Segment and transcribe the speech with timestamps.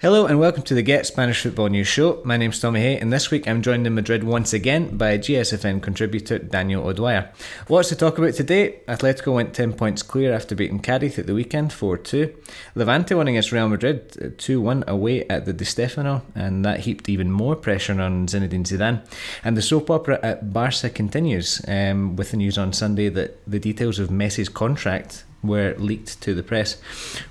[0.00, 2.22] Hello and welcome to the Get Spanish Football News Show.
[2.24, 5.82] My name's Tommy Hay, and this week I'm joined in Madrid once again by GSFN
[5.82, 7.32] contributor Daniel O'Dwyer.
[7.68, 8.78] Lots to talk about today.
[8.86, 12.32] Atletico went 10 points clear after beating Cadiz at the weekend 4 2.
[12.76, 17.08] Levante won against Real Madrid 2 1 away at the Di Stefano, and that heaped
[17.08, 19.04] even more pressure on Zinedine Zidane.
[19.42, 23.58] And the soap opera at Barca continues um, with the news on Sunday that the
[23.58, 26.80] details of Messi's contract were leaked to the press.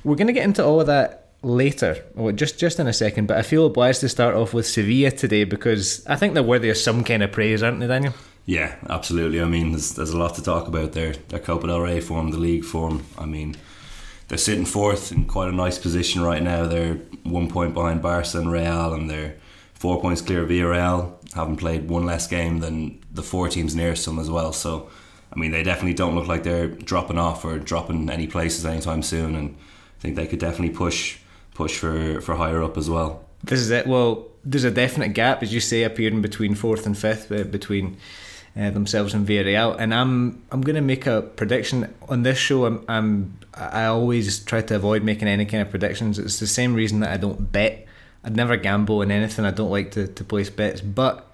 [0.03, 3.27] We're going to get into all of that later, well, just just in a second.
[3.27, 6.69] But I feel obliged to start off with Sevilla today because I think they're worthy
[6.69, 8.13] of some kind of praise, aren't they, Daniel?
[8.45, 9.41] Yeah, absolutely.
[9.41, 11.13] I mean, there's, there's a lot to talk about there.
[11.27, 13.05] Their Copa del Rey form, the league form.
[13.17, 13.57] I mean,
[14.29, 16.65] they're sitting fourth in quite a nice position right now.
[16.65, 19.35] They're one point behind Barca and Real, and they're
[19.73, 24.05] four points clear of Villarreal, having played one less game than the four teams nearest
[24.05, 24.53] them as well.
[24.53, 24.89] So,
[25.33, 29.03] I mean, they definitely don't look like they're dropping off or dropping any places anytime
[29.03, 29.35] soon.
[29.35, 29.57] And
[29.97, 31.19] I think they could definitely push
[31.57, 33.25] push for, for higher up as well.
[33.43, 33.87] This is it.
[33.87, 37.97] Well, there's a definite gap, as you say, appearing between fourth and fifth, uh, between
[38.55, 39.75] uh, themselves and Villarreal.
[39.77, 42.65] And I'm I'm going to make a prediction on this show.
[42.65, 46.19] I'm, I'm I always try to avoid making any kind of predictions.
[46.19, 47.85] It's the same reason that I don't bet.
[48.23, 49.45] I'd never gamble on anything.
[49.45, 51.25] I don't like to, to place bets, but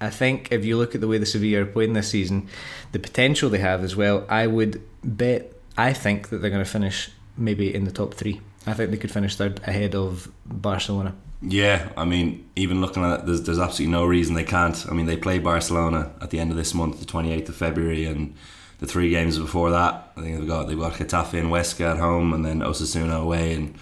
[0.00, 2.48] I think if you look at the way the Sevilla are playing this season,
[2.90, 5.52] the potential they have as well, I would bet.
[5.76, 8.40] I think that they're going to finish maybe in the top three.
[8.66, 11.14] I think they could finish third ahead of Barcelona.
[11.40, 14.86] Yeah, I mean, even looking at it, there's, there's absolutely no reason they can't.
[14.88, 18.04] I mean, they play Barcelona at the end of this month, the 28th of February,
[18.04, 18.34] and
[18.78, 21.98] the three games before that, I think they've got they've got Getafe and Huesca at
[21.98, 23.76] home, and then Osasuna away, and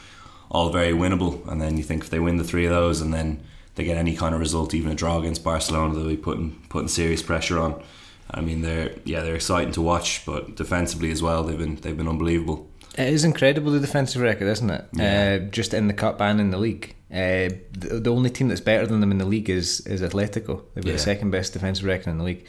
[0.51, 1.47] all very winnable.
[1.51, 3.43] And then you think if they win the three of those, and then
[3.75, 6.89] they get any kind of result, even a draw against Barcelona, they'll be putting putting
[6.89, 7.83] serious pressure on.
[8.31, 11.97] I mean, they're yeah, they're exciting to watch, but defensively as well, they've been they've
[11.97, 12.70] been unbelievable.
[13.01, 14.85] It is incredible the defensive record, isn't it?
[14.93, 15.41] Yeah.
[15.43, 16.95] Uh, just in the cup and in the league.
[17.11, 20.63] Uh, the, the, only team that's better than them in the league is is Atletico.
[20.75, 20.93] They've got yeah.
[20.93, 22.47] the second best defensive record in the league.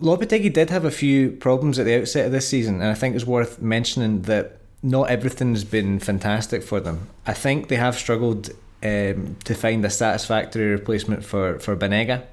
[0.00, 3.16] Lopetegui did have a few problems at the outset of this season, and I think
[3.16, 7.08] it's worth mentioning that not everything's been fantastic for them.
[7.26, 8.50] I think they have struggled
[8.82, 12.24] um, to find a satisfactory replacement for for Banega.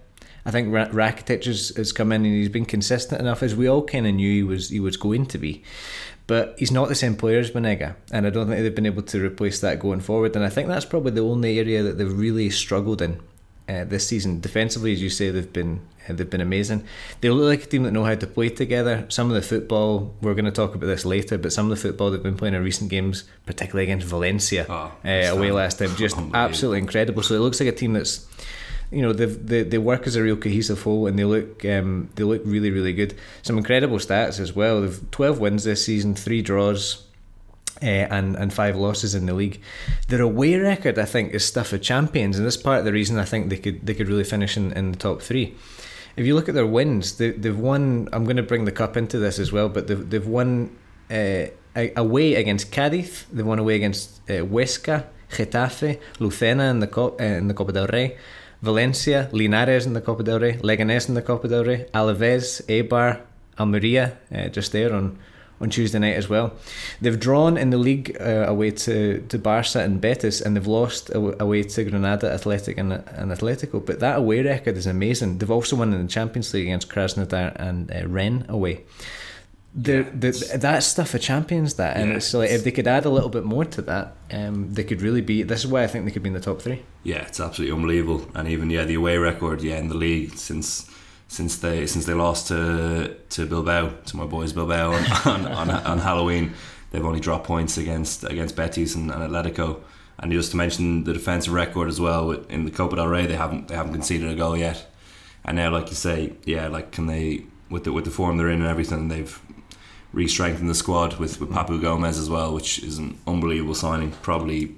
[0.47, 3.83] I think Rakitic has, has come in and he's been consistent enough, as we all
[3.83, 5.63] kind of knew he was he was going to be.
[6.27, 9.03] But he's not the same player as Banega, and I don't think they've been able
[9.03, 10.35] to replace that going forward.
[10.35, 13.21] And I think that's probably the only area that they've really struggled in
[13.69, 14.39] uh, this season.
[14.41, 16.83] Defensively, as you say, they've been uh, they've been amazing.
[17.21, 19.05] They look like a team that know how to play together.
[19.09, 21.87] Some of the football we're going to talk about this later, but some of the
[21.87, 25.95] football they've been playing in recent games, particularly against Valencia oh, uh, away last time,
[25.95, 27.23] just absolutely incredible.
[27.23, 28.27] So it looks like a team that's
[28.95, 32.09] you know they they they work as a real cohesive whole and they look um,
[32.15, 33.13] they look really really good.
[33.41, 34.81] Some incredible stats as well.
[34.81, 37.01] They've twelve wins this season, three draws.
[37.83, 39.61] Uh, and and five losses in the league.
[40.07, 43.19] Their away record, I think, is stuff of champions, and this part of the reason
[43.19, 45.53] I think they could they could really finish in, in the top three.
[46.15, 48.07] If you look at their wins, they, they've won.
[48.13, 50.73] I'm going to bring the cup into this as well, but they've they've won
[51.11, 53.25] uh, away against Cadiz.
[53.29, 57.73] They've won away against uh, Huesca, Getafe, Lucena in the Cop, uh, in the Copa
[57.73, 58.15] del Rey.
[58.65, 63.21] Valencia, Linares in the Copa del Rey, Leganés in the Copa del Rey, Alaves, Eibar,
[63.59, 65.17] Almeria, uh, just there on,
[65.61, 66.51] on Tuesday night as well.
[66.99, 71.11] They've drawn in the league uh, away to, to Barca and Betis, and they've lost
[71.13, 73.85] away to Granada, Athletic, and, and Atletico.
[73.85, 75.37] But that away record is amazing.
[75.37, 78.83] They've also won in the Champions League against Krasnodar and uh, Rennes away
[79.77, 83.03] the, the that stuff of champions that and yeah, it's like if they could add
[83.03, 85.87] a little bit more to that um, they could really be this is why I
[85.87, 86.83] think they could be in the top three.
[87.03, 88.25] Yeah it's absolutely unbelievable.
[88.33, 90.89] And even yeah the away record yeah in the league since
[91.27, 95.69] since they since they lost to to Bilbao to my boys Bilbao on, on, on,
[95.69, 96.53] on Halloween
[96.91, 99.81] they've only dropped points against against Betis and, and Atletico.
[100.17, 103.35] And just to mention the defensive record as well in the Copa del Rey they
[103.35, 104.89] haven't they haven't conceded a goal yet.
[105.43, 108.49] And now like you say yeah like can they with the with the form they're
[108.49, 109.41] in and everything they've
[110.15, 114.11] re-strengthened the squad with, with Papu Gomez as well, which is an unbelievable signing.
[114.23, 114.75] Probably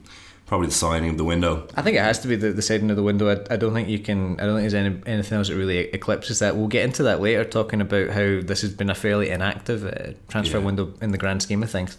[0.47, 1.67] probably the signing of the window.
[1.75, 3.29] I think it has to be the, the signing of the window.
[3.29, 4.39] I, I don't think you can.
[4.39, 6.55] I don't think there's any, anything else that really eclipses that.
[6.55, 10.13] We'll get into that later, talking about how this has been a fairly inactive uh,
[10.29, 10.65] transfer yeah.
[10.65, 11.97] window in the grand scheme of things.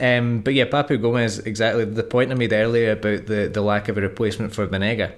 [0.00, 3.88] Um, but yeah, Papu Gomez exactly the point I made earlier about the the lack
[3.88, 5.12] of a replacement for Banega.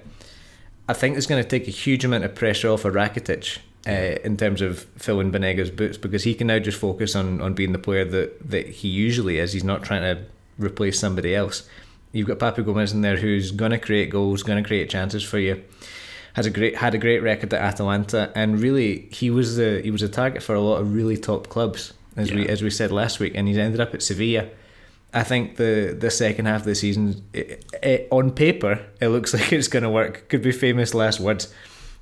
[0.89, 4.17] I think it's going to take a huge amount of pressure off of Rakitic uh,
[4.23, 7.71] in terms of filling Banega's boots because he can now just focus on, on being
[7.71, 9.53] the player that, that he usually is.
[9.53, 10.23] He's not trying to
[10.57, 11.67] replace somebody else.
[12.11, 15.23] You've got Papu Gomez in there who's going to create goals, going to create chances
[15.23, 15.63] for you.
[16.33, 19.91] Has a great had a great record at Atalanta, and really he was the he
[19.91, 22.37] was a target for a lot of really top clubs, as yeah.
[22.37, 24.49] we as we said last week, and he's ended up at Sevilla
[25.13, 29.33] I think the the second half of the season, it, it, on paper, it looks
[29.35, 30.27] like it's going to work.
[30.29, 31.53] Could be famous last words,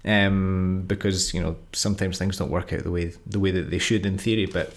[0.06, 3.80] um, because you know sometimes things don't work out the way the way that they
[3.80, 4.46] should in theory.
[4.46, 4.74] But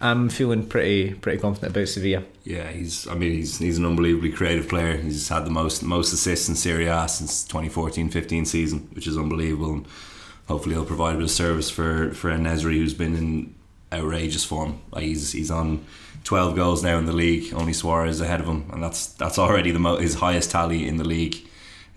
[0.00, 2.22] I'm feeling pretty pretty confident about Sevilla.
[2.44, 3.06] Yeah, he's.
[3.08, 4.96] I mean, he's he's an unbelievably creative player.
[4.96, 9.72] He's had the most most assists in Serie A since 2014-15 season, which is unbelievable.
[9.72, 9.86] And
[10.46, 13.54] hopefully, he'll provide a bit of service for for En-Nesyri, who's been in
[13.92, 14.80] outrageous form.
[14.92, 15.84] Like he's he's on
[16.24, 17.52] 12 goals now in the league.
[17.52, 20.96] Only Suarez ahead of him, and that's that's already the mo- his highest tally in
[20.96, 21.44] the league.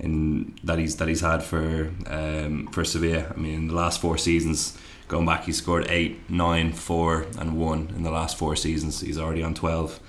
[0.02, 3.32] In that he's that he's had for um, for Sevilla.
[3.34, 4.78] I mean, in the last four seasons,
[5.08, 9.02] going back, he scored eight, nine, four, and one in the last four seasons.
[9.02, 10.00] He's already on 12,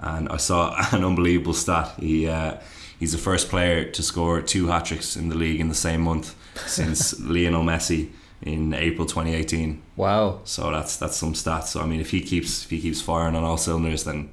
[0.00, 1.94] and I saw an unbelievable stat.
[1.98, 2.58] He uh,
[2.98, 6.02] he's the first player to score two hat tricks in the league in the same
[6.02, 6.34] month
[6.66, 8.10] since Lionel Messi
[8.42, 9.80] in April 2018.
[9.96, 10.40] Wow!
[10.44, 11.68] So that's that's some stats.
[11.68, 14.30] So I mean, if he keeps if he keeps firing on all cylinders, then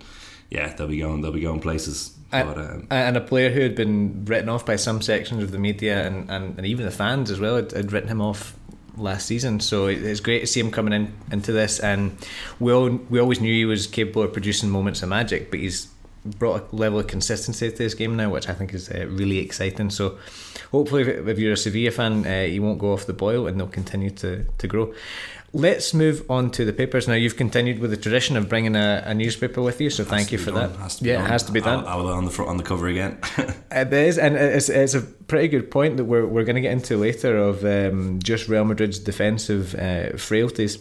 [0.49, 2.14] yeah, they'll be going they'll be going places.
[2.31, 5.59] But, um, and a player who had been written off by some sections of the
[5.59, 8.55] media and, and, and even the fans as well had, had written him off
[8.97, 9.59] last season.
[9.59, 11.79] So it's great to see him coming in into this.
[11.79, 12.17] And
[12.59, 15.87] we all, we always knew he was capable of producing moments of magic, but he's
[16.25, 19.37] brought a level of consistency to this game now, which I think is uh, really
[19.37, 19.89] exciting.
[19.89, 20.17] So
[20.71, 23.59] hopefully, if, if you're a Sevilla fan, uh, he won't go off the boil and
[23.59, 24.93] they'll continue to, to grow.
[25.55, 27.13] Let's move on to the papers now.
[27.13, 30.37] You've continued with the tradition of bringing a, a newspaper with you, so thank you
[30.37, 30.73] for done.
[30.73, 31.01] that.
[31.01, 31.25] yeah, done.
[31.25, 31.85] it has to be done.
[31.87, 33.17] I'll, I'll on the front on the cover again.
[33.71, 36.73] it is, and it's, it's a pretty good point that we're, we're going to get
[36.73, 40.77] into later of um, just Real Madrid's defensive uh, frailties.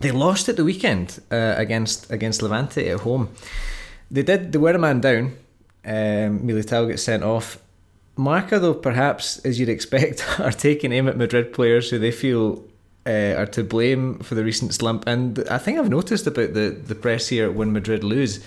[0.00, 3.30] They lost at the weekend uh, against against Levante at home.
[4.10, 4.52] They did.
[4.52, 5.38] They were a man down.
[5.86, 7.56] Um, Militao gets sent off.
[8.16, 12.62] Marca, though, perhaps as you'd expect, are taking aim at Madrid players who they feel
[13.06, 15.04] uh, are to blame for the recent slump.
[15.06, 18.44] And I think I've noticed about the, the press here when Madrid lose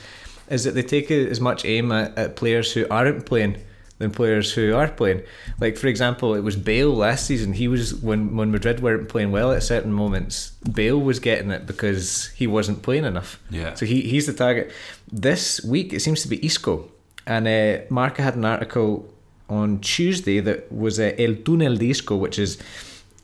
[0.50, 3.58] is that they take as much aim at, at players who aren't playing
[3.98, 5.24] than players who are playing.
[5.60, 7.54] Like for example, it was Bale last season.
[7.54, 10.52] He was when when Madrid weren't playing well at certain moments.
[10.72, 13.40] Bale was getting it because he wasn't playing enough.
[13.50, 13.74] Yeah.
[13.74, 14.72] So he he's the target.
[15.12, 16.90] This week it seems to be Isco,
[17.26, 19.12] and uh, Marca had an article
[19.48, 22.58] on Tuesday that was uh, El Túnel de Isco, which is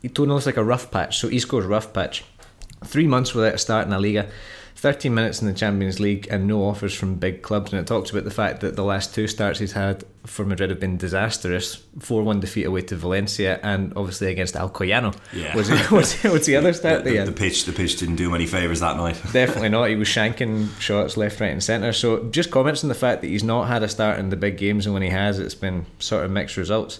[0.08, 1.18] Túnel is like a rough patch.
[1.18, 2.24] So Isco's rough patch.
[2.84, 4.28] Three months without a start in La Liga.
[4.82, 7.72] 13 minutes in the Champions League and no offers from big clubs.
[7.72, 10.70] And it talks about the fact that the last two starts he's had for Madrid
[10.70, 15.16] have been disastrous 4 1 defeat away to Valencia and obviously against Alcoyano.
[15.32, 15.54] Yeah.
[15.54, 18.26] Was, it, was, what's the other start the, the, the, pitch, the pitch didn't do
[18.28, 19.20] him any favours that night.
[19.32, 19.88] Definitely not.
[19.88, 21.92] He was shanking shots left, right, and centre.
[21.92, 24.58] So just comments on the fact that he's not had a start in the big
[24.58, 26.98] games, and when he has, it's been sort of mixed results.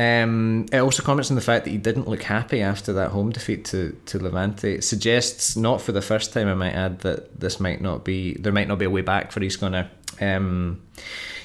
[0.00, 3.32] Um, it also comments on the fact that he didn't look happy after that home
[3.32, 4.76] defeat to, to Levante.
[4.76, 8.32] It suggests, not for the first time, I might add, that this might not be
[8.34, 9.90] there might not be a way back for Isco now.
[10.18, 10.80] Um,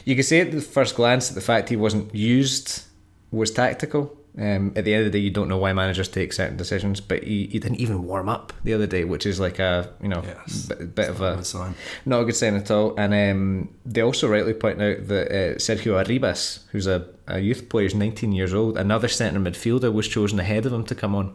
[0.05, 2.83] you could say at the first glance that the fact he wasn't used
[3.29, 4.17] was tactical.
[4.37, 6.99] Um, at the end of the day, you don't know why managers take certain decisions,
[6.99, 10.09] but he, he didn't even warm up the other day, which is like a you
[10.09, 10.65] know yes.
[10.65, 11.73] bit, bit of a sign.
[12.05, 12.93] not a good sign at all.
[12.97, 17.69] And um, they also rightly point out that uh, Sergio Arribas, who's a, a youth
[17.69, 18.77] player, is 19 years old.
[18.77, 21.33] Another centre midfielder was chosen ahead of him to come on,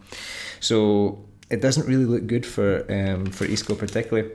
[0.61, 4.31] so it doesn't really look good for um, for Isco particularly.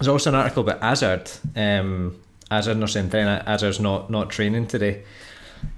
[0.00, 1.30] There's also an article about Hazard.
[1.54, 2.20] Um,
[2.50, 3.44] Hazard entrena.
[3.46, 5.04] Hazard's not not training today.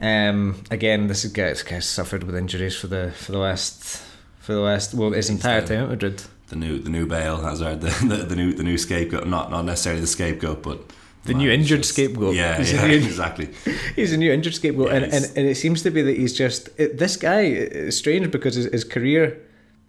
[0.01, 4.03] Um, again, this is guys, guys suffered with injuries for the for the last
[4.41, 6.23] for the last well his entire time at Madrid.
[6.49, 9.27] The new the new Bale Hazard, the, the, the new the new scapegoat.
[9.27, 10.81] Not not necessarily the scapegoat, but
[11.25, 12.35] the new injured just, scapegoat.
[12.35, 13.51] Yeah, yeah exactly.
[13.97, 16.37] He's a new injured scapegoat, yeah, and, and and it seems to be that he's
[16.37, 17.43] just it, this guy.
[17.43, 19.41] is strange because his, his career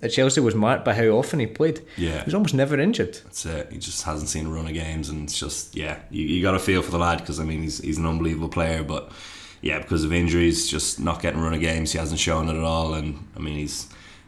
[0.03, 1.81] at Chelsea was marked by how often he played.
[1.97, 3.15] Yeah, he was almost never injured.
[3.23, 3.71] That's it.
[3.71, 6.51] He just hasn't seen a run of games, and it's just yeah, you, you got
[6.51, 9.11] to feel for the lad because I mean he's he's an unbelievable player, but
[9.63, 12.63] yeah, because of injuries, just not getting run of games, he hasn't shown it at
[12.63, 12.93] all.
[12.93, 13.87] And I mean, he's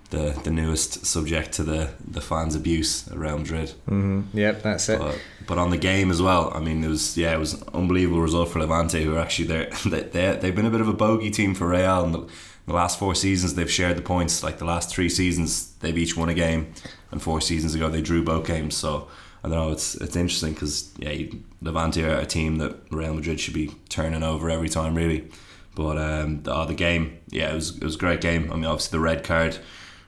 [0.10, 3.74] the the newest subject to the the fans' abuse around Madrid.
[3.90, 4.38] Mm-hmm.
[4.38, 4.98] Yep, that's it.
[4.98, 7.68] But, but, on the game as well, I mean, it was yeah, it was an
[7.74, 9.70] unbelievable result for Levante, who are actually there.
[9.86, 12.06] They, they they've been a bit of a bogey team for Real.
[12.06, 12.26] In the,
[12.66, 14.42] the last four seasons, they've shared the points.
[14.42, 16.74] Like the last three seasons, they've each won a game,
[17.12, 18.78] and four seasons ago they drew both games.
[18.78, 19.10] So
[19.46, 19.72] I don't know.
[19.72, 21.28] It's it's interesting because yeah,
[21.62, 25.30] Levante are a team that Real Madrid should be turning over every time, really.
[25.76, 28.52] But um, the, oh, the game, yeah, it was it was a great game.
[28.52, 29.60] I mean, obviously the red card,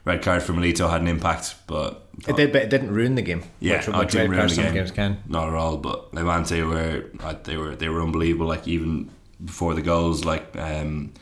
[0.04, 3.22] red card for Militao had an impact, but it did, but it didn't ruin the
[3.22, 3.44] game.
[3.60, 4.74] Yeah, which, oh, which didn't ruin the game.
[4.74, 5.22] Games can.
[5.28, 5.76] Not at all.
[5.76, 7.04] But Levante were
[7.44, 8.48] they were they were unbelievable.
[8.48, 9.08] Like even
[9.44, 11.12] before the goals, like um,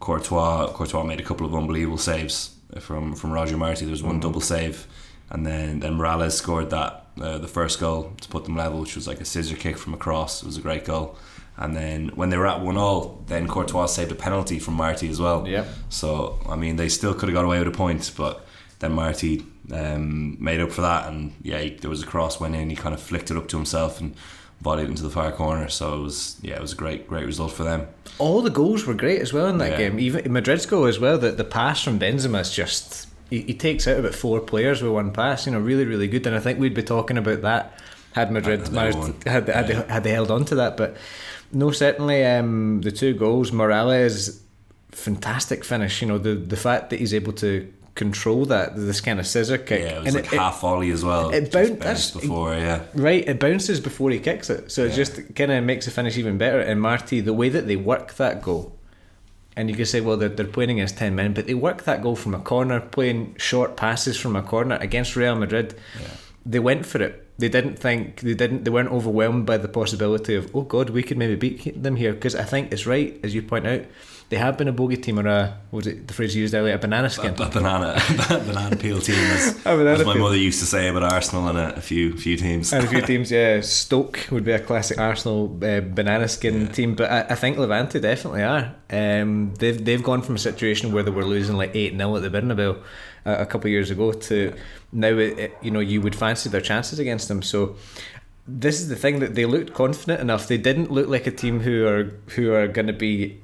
[0.00, 3.84] Courtois Courtois made a couple of unbelievable saves from from Roger Marti.
[3.84, 4.20] There was one mm-hmm.
[4.20, 4.86] double save,
[5.28, 8.94] and then then Morales scored that uh, the first goal to put them level, which
[8.94, 10.42] was like a scissor kick from across.
[10.42, 11.16] It was a great goal.
[11.58, 15.08] And then when they were at one all, then Courtois saved a penalty from Marti
[15.08, 15.48] as well.
[15.48, 15.64] Yeah.
[15.88, 18.46] So I mean, they still could have got away with a point, but
[18.80, 19.42] then Marti
[19.72, 22.68] um, made up for that, and yeah, he, there was a cross went in.
[22.68, 24.14] He kind of flicked it up to himself and
[24.60, 25.68] volleyed it into the far corner.
[25.70, 27.88] So it was yeah, it was a great great result for them.
[28.18, 29.78] All the goals were great as well in that Yeah.
[29.88, 29.98] game.
[29.98, 31.16] Even Madrid's goal as well.
[31.16, 34.92] The the pass from Benzema is just he, he takes out about four players with
[34.92, 35.46] one pass.
[35.46, 36.26] You know, really really good.
[36.26, 37.78] And I think we'd be talking about that
[38.12, 40.76] had Madrid Had they managed had had, they, had they held on to that.
[40.76, 40.96] But
[41.52, 43.52] no, certainly um, the two goals.
[43.52, 44.40] Morales
[44.92, 46.00] fantastic finish.
[46.02, 49.56] You know the the fact that he's able to control that this kind of scissor
[49.58, 49.80] kick.
[49.80, 51.30] Yeah, it was And like half volley as well.
[51.30, 52.54] it bound- bounced before.
[52.54, 55.90] Yeah, Right, it bounces before he kicks it, so it just kind of makes the
[55.90, 56.60] finish even better.
[56.60, 58.75] And Marti, the way that they work that goal,
[59.56, 62.02] and you could say, well, they're, they're playing against ten men, but they work that
[62.02, 65.74] goal from a corner, playing short passes from a corner against Real Madrid.
[66.00, 66.08] Yeah.
[66.44, 67.25] They went for it.
[67.38, 68.64] They didn't think they didn't.
[68.64, 72.12] They weren't overwhelmed by the possibility of, oh God, we could maybe beat them here.
[72.14, 73.82] Because I think it's right, as you point out,
[74.30, 76.54] they have been a bogey team or a what was it the phrase you used
[76.54, 77.34] earlier, a banana skin.
[77.38, 80.22] a, a banana banana peel team, as, banana as my peel.
[80.22, 82.72] mother used to say about Arsenal and a, a few few teams.
[82.72, 83.60] and a few teams, yeah.
[83.60, 86.68] Stoke would be a classic Arsenal uh, banana skin Yeah.
[86.72, 88.74] team, but I, I think Levante definitely are.
[88.90, 92.22] Um, they've they've gone from a situation where they were losing like eight 0 at
[92.22, 92.82] the Bernabeu
[93.26, 94.54] a, a couple of years ago to
[94.92, 97.42] now it, it- you know you would fancy their chances against them.
[97.42, 97.76] So
[98.48, 100.46] this is the thing that they looked confident enough.
[100.48, 102.04] They didn't look like a team who are
[102.34, 103.40] who are going to be.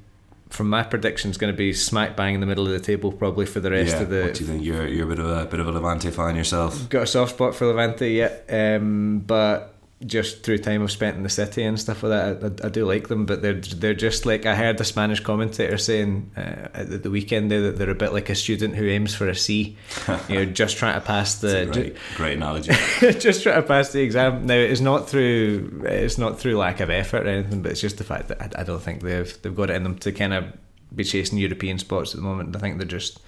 [0.49, 3.47] From my predictions, going to be smack bang in the middle of the table probably
[3.47, 4.63] for the rest yeah, of the what do you think?
[4.63, 6.87] You're you're a bit of a bit of a Levante fan yourself.
[6.89, 8.29] got a soft spot for Levante yeah.
[8.77, 9.72] um, but
[10.05, 12.69] just through time I've spent in the city and stuff like that, I, I, I
[12.69, 13.25] do like them.
[13.25, 17.51] But they're they're just like I heard a Spanish commentator saying uh, at the weekend
[17.51, 19.77] there that they're a bit like a student who aims for a C.
[20.29, 22.73] you know, just trying to pass the great, great analogy.
[23.19, 24.45] just trying to pass the exam.
[24.45, 27.97] Now it's not through it's not through lack of effort or anything, but it's just
[27.97, 30.33] the fact that I, I don't think they've they've got it in them to kind
[30.33, 30.45] of
[30.95, 32.55] be chasing European spots at the moment.
[32.55, 33.19] I think they're just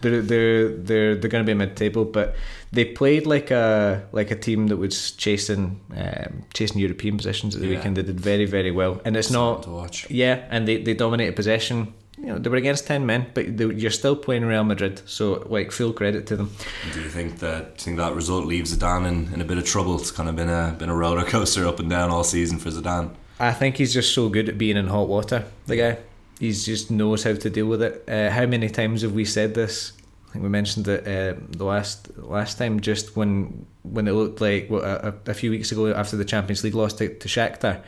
[0.00, 2.34] they're they're they're they're going to be mid table, but
[2.74, 7.60] they played like a like a team that was chasing um, chasing European positions at
[7.62, 7.76] the Yeah.
[7.76, 7.96] weekend.
[7.96, 10.10] They did very very well, and it's Something not to watch.
[10.10, 11.94] yeah, and they, they dominated possession.
[12.18, 15.44] You know, they were against ten men, but they, you're still playing Real Madrid, so
[15.50, 16.50] like full credit to them.
[16.94, 19.64] Do you think that do think that result leaves Zidane in, in a bit of
[19.64, 19.98] trouble?
[19.98, 22.70] It's kind of been a been a roller coaster up and down all season for
[22.70, 23.10] Zidane.
[23.40, 25.44] I think he's just so good at being in hot water.
[25.66, 25.98] The guy,
[26.38, 28.04] he just knows how to deal with it.
[28.08, 29.92] Uh, how many times have we said this?
[30.34, 32.80] I think we mentioned it uh, the last last time.
[32.80, 36.64] Just when when it looked like what, a, a few weeks ago after the Champions
[36.64, 37.80] League loss to, to Shakhtar,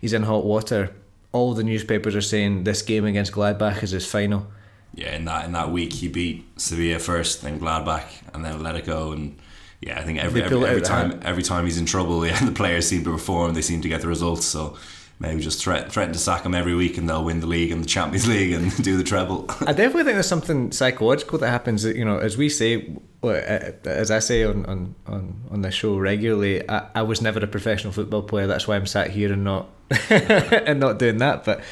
[0.00, 0.92] he's in hot water.
[1.30, 4.48] All the newspapers are saying this game against Gladbach is his final.
[4.92, 8.74] Yeah, in that in that week he beat Sevilla first, then Gladbach, and then let
[8.74, 9.12] it go.
[9.12, 9.38] And
[9.80, 12.88] yeah, I think every every, every time every time he's in trouble, yeah, the players
[12.88, 13.54] seem to perform.
[13.54, 14.46] They seem to get the results.
[14.46, 14.76] So
[15.24, 17.82] maybe just threat, threaten to sack him every week, and they'll win the league and
[17.82, 19.46] the Champions League and do the treble.
[19.60, 21.84] I definitely think there's something psychological that happens.
[21.84, 22.90] You know, as we say,
[23.22, 27.46] as I say on on on, on this show regularly, I, I was never a
[27.46, 28.46] professional football player.
[28.46, 29.68] That's why I'm sat here and not
[30.10, 31.44] and not doing that.
[31.44, 31.62] But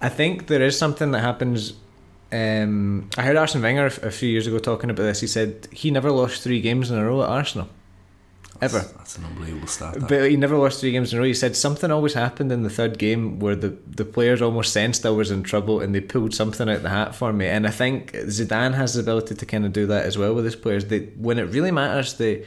[0.00, 1.74] I think there is something that happens.
[2.32, 5.20] Um, I heard Arsene Wenger a few years ago talking about this.
[5.20, 7.68] He said he never lost three games in a row at Arsenal,
[8.64, 8.80] ever.
[8.80, 9.94] That's, an unbelievable stat.
[9.94, 10.08] that.
[10.08, 11.26] But he never lost three games in a row.
[11.26, 15.04] He said something always happened in the third game where the, the players almost sensed
[15.06, 17.46] I was in trouble and they pulled something out the hat for me.
[17.46, 20.44] And I think Zidane has the ability to kind of do that as well with
[20.44, 20.86] his players.
[20.86, 22.44] They when it really matters, they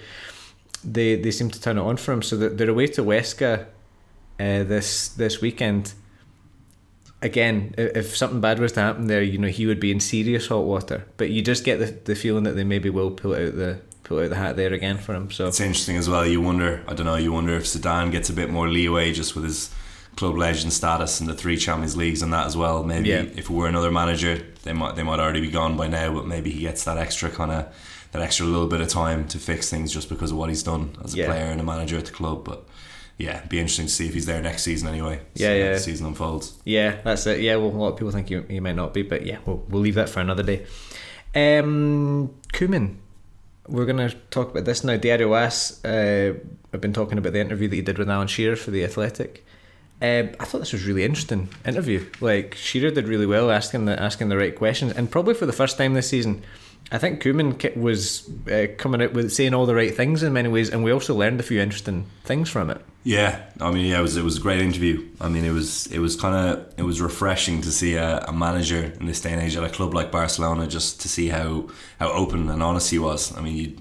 [0.83, 2.21] they they seem to turn it on for him.
[2.21, 3.61] So they're, they're away to Huesca
[4.39, 5.93] uh, this this weekend.
[7.19, 10.47] Again, if something bad was to happen there, you know he would be in serious
[10.47, 11.07] hot water.
[11.17, 14.19] But you just get the, the feeling that they maybe will pull out the pull
[14.19, 15.29] out the hat there again for him.
[15.31, 16.25] So It's interesting as well.
[16.25, 19.35] You wonder, I don't know, you wonder if Zidane gets a bit more leeway just
[19.35, 19.69] with his
[20.15, 22.83] club legend status and the three Champions Leagues and that as well.
[22.83, 23.21] Maybe Yeah.
[23.21, 26.13] if it were another manager, they might they might already be gone by now.
[26.13, 27.65] But maybe he gets that extra kind of
[28.13, 30.95] that extra little bit of time to fix things just because of what he's done
[31.03, 31.25] as a Yeah.
[31.27, 32.45] player and a manager at the club.
[32.45, 32.65] But
[33.17, 35.19] yeah, it'd be interesting to see if he's there next season anyway.
[35.35, 35.73] Yeah, yeah.
[35.73, 36.53] The season unfolds.
[36.65, 37.41] Yeah, that's it.
[37.41, 39.63] Yeah, well, a lot of people think he, he might not be, but yeah, we'll,
[39.69, 40.65] we'll leave that for another day.
[41.35, 42.95] Um, Koeman,
[43.67, 44.97] we're going to talk about this now.
[44.97, 46.33] Diario As, uh,
[46.73, 49.45] I've been talking about the interview that he did with Alan Shearer for The Athletic.
[50.01, 52.05] Um, I thought this was really interesting interview.
[52.21, 55.53] Like Shearer did really well, asking the asking the right questions, and probably for the
[55.53, 56.43] first time this season,
[56.91, 60.47] I think ki- was uh, coming out with saying all the right things in many
[60.47, 62.81] ways, and we also learned a few interesting things from it.
[63.03, 65.05] Yeah, I mean, yeah, it was it was a great interview.
[65.19, 68.33] I mean, it was it was kind of it was refreshing to see a, a
[68.33, 71.69] manager in this day and age at a club like Barcelona, just to see how
[71.99, 73.35] how open and honest he was.
[73.37, 73.77] I mean, you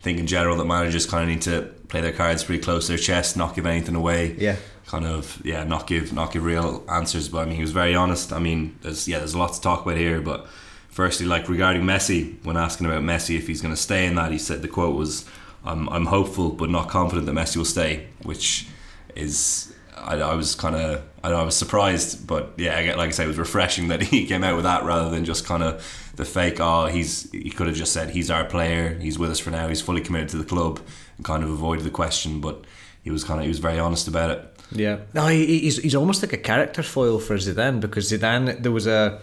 [0.00, 2.92] think in general that managers kind of need to play their cards pretty close to
[2.92, 4.34] their chest, not give anything away.
[4.38, 4.56] Yeah.
[4.86, 7.28] Kind of yeah, not give not give real answers.
[7.28, 8.32] But I mean, he was very honest.
[8.32, 10.20] I mean, there's yeah, there's a lot to talk about here.
[10.20, 10.46] But
[10.92, 14.30] firstly, like regarding Messi, when asking about Messi if he's going to stay in that,
[14.30, 15.24] he said the quote was,
[15.64, 18.68] "I'm I'm hopeful but not confident that Messi will stay," which
[19.16, 23.24] is I, I was kind of I, I was surprised, but yeah, like I say,
[23.24, 26.24] it was refreshing that he came out with that rather than just kind of the
[26.24, 26.60] fake.
[26.60, 29.68] Oh, he's he could have just said he's our player, he's with us for now,
[29.68, 30.80] he's fully committed to the club,
[31.16, 32.40] and kind of avoided the question.
[32.40, 32.64] But
[33.02, 34.48] he was kind of he was very honest about it.
[34.74, 38.72] Yeah, no, he, he's he's almost like a character foil for Zidane because Zidane there
[38.72, 39.20] was a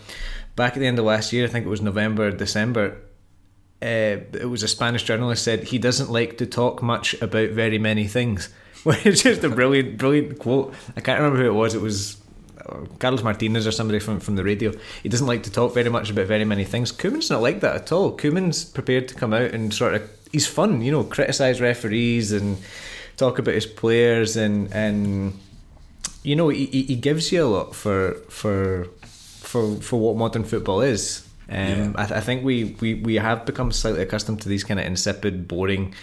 [0.59, 2.97] back at the end of last year, I think it was November, December.
[3.81, 7.79] Uh, it was a Spanish journalist said he doesn't like to talk much about very
[7.79, 8.49] many things
[8.83, 10.73] which is just a brilliant, brilliant quote.
[10.95, 11.75] I can't remember who it was.
[11.75, 12.17] It was
[12.65, 14.73] uh, Carlos Martinez or somebody from, from the radio.
[15.01, 16.91] He doesn't like to talk very much about very many things.
[16.91, 18.15] Koeman's not like that at all.
[18.15, 22.57] Koeman's prepared to come out and sort of he's fun, you know, criticise referees and
[23.17, 25.37] talk about his players and and
[26.23, 28.87] you know he, he gives you a lot for for
[29.49, 31.25] for for what modern football is.
[31.49, 31.91] Um, yeah.
[31.95, 34.85] I, th- I think we, we we have become slightly accustomed to these kind of
[34.85, 35.95] insipid, boring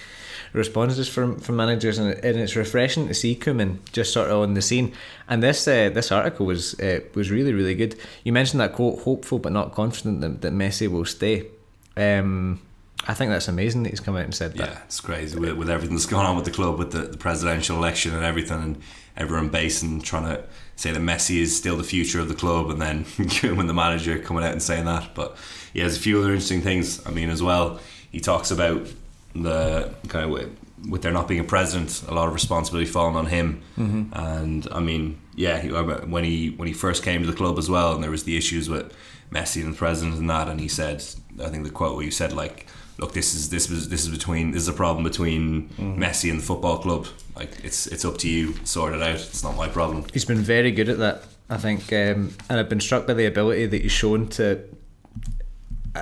[0.53, 4.55] responses from, from managers, and, and it's refreshing to see Koeman just sort of on
[4.55, 4.93] the scene.
[5.29, 7.95] And this uh, this article was uh, was really really good.
[8.25, 11.47] You mentioned that quote, hopeful but not confident that, that Messi will stay.
[11.97, 12.61] Um,
[13.07, 14.69] I think that's amazing that he's come out and said that.
[14.69, 17.19] Yeah, it's crazy with, with everything that's going on with the club, with the, the
[17.19, 18.83] presidential election and everything, and
[19.17, 20.43] everyone basing trying to
[20.77, 23.05] say that Messi is still the future of the club, and then
[23.57, 25.15] when the manager coming out and saying that.
[25.15, 25.37] But
[25.73, 27.05] he has a few other interesting things.
[27.07, 27.81] I mean, as well,
[28.11, 28.87] he talks about
[29.35, 30.51] the kind of
[30.89, 33.63] with there not being a president, a lot of responsibility falling on him.
[33.79, 34.19] Mm-hmm.
[34.19, 35.65] And I mean, yeah,
[36.05, 38.37] when he when he first came to the club as well, and there was the
[38.37, 38.93] issues with
[39.31, 41.05] Messi and the president and that, and he said,
[41.43, 42.67] I think the quote where you said like,
[42.99, 46.03] "Look, this is this was this is between this is a problem between mm-hmm.
[46.03, 47.07] Messi and the football club.
[47.35, 49.17] Like, it's it's up to you, sort it out.
[49.17, 51.25] It's not my problem." He's been very good at that.
[51.49, 54.65] I think, um, and I've been struck by the ability that he's shown to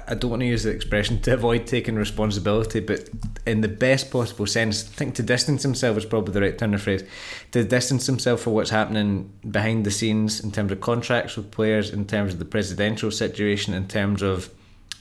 [0.08, 3.08] I don't want to use the expression to avoid taking responsibility, but
[3.46, 6.74] in the best possible sense, I think to distance himself is probably the right turn
[6.74, 7.04] of phrase.
[7.52, 11.90] To distance himself for what's happening behind the scenes in terms of contracts with players,
[11.90, 14.50] in terms of the presidential situation, in terms of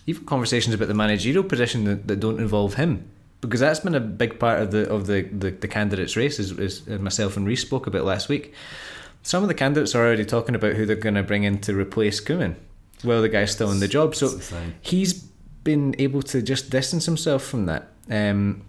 [0.06, 3.10] even conversations about the managerial position that, that don't involve him.
[3.42, 6.58] Because that's been a big part of the of the, the, the candidates race, as,
[6.60, 8.54] as myself and Reese spoke about last week.
[9.22, 11.74] Some of the candidates are already talking about who they're going to bring in to
[11.74, 12.56] replace Koeman
[13.04, 14.16] while the guy's still in the job.
[14.16, 14.40] So
[14.82, 15.14] he's
[15.64, 17.90] been able to just distance himself from that.
[18.10, 18.64] Um,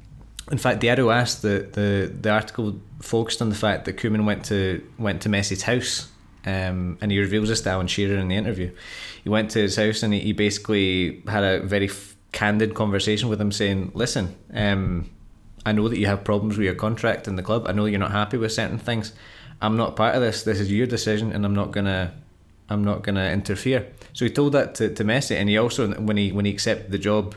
[0.50, 4.44] in fact, Diario AS the, the the article focused on the fact that Koeman went
[4.46, 6.10] to went to Messi's house,
[6.46, 8.70] um, and he reveals this to Alan Shearer in the interview.
[9.22, 13.28] He went to his house and he, he basically had a very f- candid conversation
[13.28, 15.10] with him, saying, "Listen, um,
[15.64, 17.66] I know that you have problems with your contract in the club.
[17.66, 19.12] I know you're not happy with certain things.
[19.62, 20.42] I'm not part of this.
[20.42, 22.12] This is your decision, and I'm not gonna
[22.68, 23.86] I'm not to interfere.
[24.12, 26.90] So he told that to, to Messi, and he also when he when he accepted
[26.90, 27.34] the job,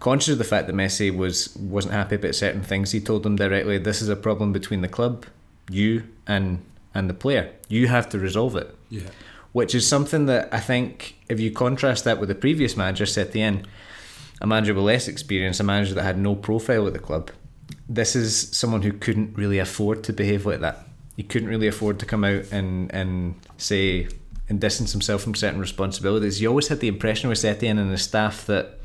[0.00, 3.36] conscious of the fact that Messi was wasn't happy about certain things, he told him
[3.36, 5.26] directly, "This is a problem between the club,
[5.70, 7.50] you, and and the player.
[7.68, 9.02] You have to resolve it." Yeah.
[9.52, 13.64] Which is something that I think, if you contrast that with the previous manager, Setien,
[14.40, 17.30] a manager with less experience, a manager that had no profile at the club,
[17.88, 20.86] this is someone who couldn't really afford to behave like that.
[21.16, 24.08] He couldn't really afford to come out and and say
[24.48, 26.40] and distance himself from certain responsibilities.
[26.40, 28.80] You always had the impression with Setien and his staff that,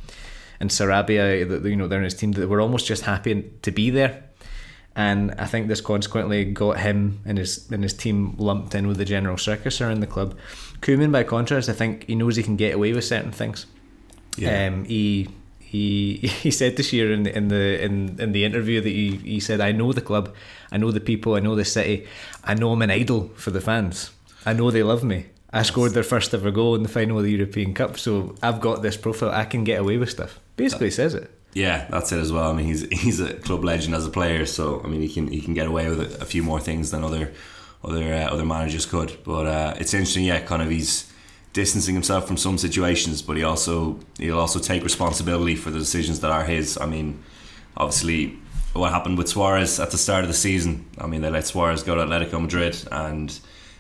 [0.60, 3.52] and Sarabia, that you know they're in his team, that they were almost just happy
[3.62, 4.24] to be there.
[4.96, 8.98] And I think this consequently got him and his and his team lumped in with
[8.98, 10.38] the general circus around the club.
[10.82, 13.66] Koeman, by contrast, I think he knows he can get away with certain things.
[14.36, 14.68] Yeah.
[14.68, 18.82] Um, he he he said this year in the, in the in, in the interview
[18.82, 20.34] that he, he said I know the club,
[20.72, 22.08] I know the people, I know the city,
[22.44, 24.12] I know I'm an idol for the fans.
[24.46, 25.28] I know they love me.
[25.52, 28.62] I scored their first ever goal in the final of the European Cup, so I've
[28.62, 29.32] got this profile.
[29.32, 30.40] I can get away with stuff.
[30.56, 31.32] Basically, says it.
[31.54, 32.52] Yeah, that's it as well.
[32.52, 35.28] I mean, he's he's a club legend as a player, so I mean, he can
[35.28, 37.32] he can get away with a, few more things than other
[37.84, 39.18] other uh, other managers could.
[39.24, 40.40] But uh, it's interesting, yeah.
[40.42, 41.12] Kind of he's
[41.54, 46.20] distancing himself from some situations, but he also he'll also take responsibility for the decisions
[46.20, 46.78] that are his.
[46.78, 47.24] I mean,
[47.76, 48.38] obviously,
[48.74, 50.86] what happened with Suarez at the start of the season?
[51.00, 53.38] I mean, they let Suarez go to Atletico Madrid and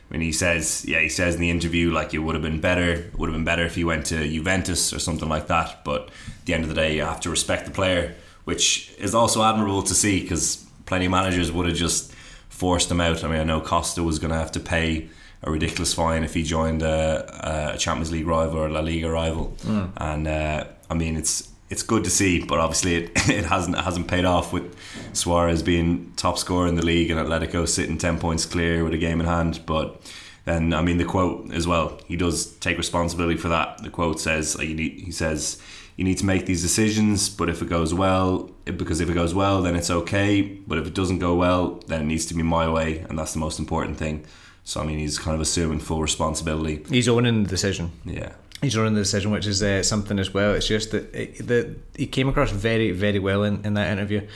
[0.10, 3.10] when he says, yeah, he says in the interview like it would have been better,
[3.18, 5.84] would have been better if he went to Juventus or something like that.
[5.84, 9.16] But at the end of the day, you have to respect the player, which is
[9.16, 12.12] also admirable to see because plenty of managers would have just
[12.50, 13.24] forced him out.
[13.24, 15.10] I mean, I know Costa was going to have to pay
[15.44, 19.56] a ridiculous fine if he joined a, a Champions League rival or La Liga rival,
[19.60, 19.90] mm.
[19.96, 23.84] and uh, I mean, it's it's good to see, but obviously it, it hasn't it
[23.84, 24.76] hasn't paid off with
[25.14, 28.98] Suarez being top scorer in the league and Atletico sitting ten points clear with a
[28.98, 29.62] game in hand.
[29.66, 30.02] But
[30.46, 33.84] then I mean the quote as well, he does take responsibility for that.
[33.84, 35.62] The quote says like, need, he says
[35.96, 39.34] you need to make these decisions, but if it goes well, because if it goes
[39.34, 40.42] well, then it's okay.
[40.42, 43.34] But if it doesn't go well, then it needs to be my way, and that's
[43.34, 44.26] the most important thing.
[44.64, 46.86] So I mean, he's kind of assuming full responsibility.
[46.90, 47.92] He's owning the decision.
[48.06, 50.54] Yeah he's running the decision, which is uh, something as well.
[50.54, 54.28] It's just that that he came across very, very well in, in that interview.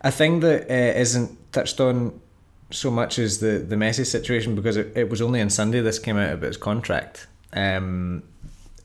[0.00, 2.20] A thing that uh, isn't touched on
[2.70, 5.98] so much is the the Messi situation because it, it was only on Sunday this
[5.98, 7.26] came out about his contract.
[7.52, 8.22] Um,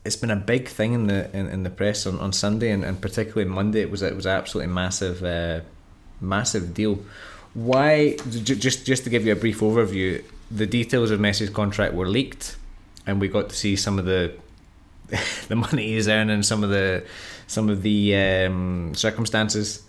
[0.04, 2.84] it's been a big thing in the in, in the press on, on Sunday and,
[2.84, 3.80] and particularly Monday.
[3.80, 5.60] It was it was absolutely massive, uh,
[6.20, 6.98] massive deal.
[7.54, 8.16] Why?
[8.16, 12.56] Just just to give you a brief overview, the details of Messi's contract were leaked,
[13.06, 14.34] and we got to see some of the
[15.48, 17.04] the money he's earning, some of the
[17.46, 19.82] some of the um, circumstances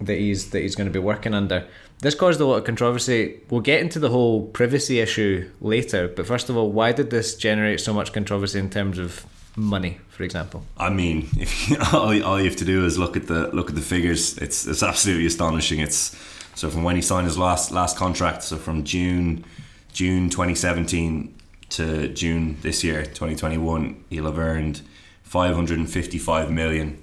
[0.00, 1.66] that he's that he's going to be working under.
[2.00, 3.40] This caused a lot of controversy.
[3.50, 7.34] We'll get into the whole privacy issue later, but first of all, why did this
[7.36, 9.24] generate so much controversy in terms of
[9.56, 10.64] money, for example?
[10.76, 13.70] I mean, if you, all, all you have to do is look at the look
[13.70, 14.38] at the figures.
[14.38, 15.80] It's it's absolutely astonishing.
[15.80, 16.16] It's
[16.54, 19.44] so from when he signed his last last contract, so from June
[19.92, 21.33] June 2017
[21.76, 24.82] to June this year, 2021, he'll have earned
[25.22, 27.02] 555 million,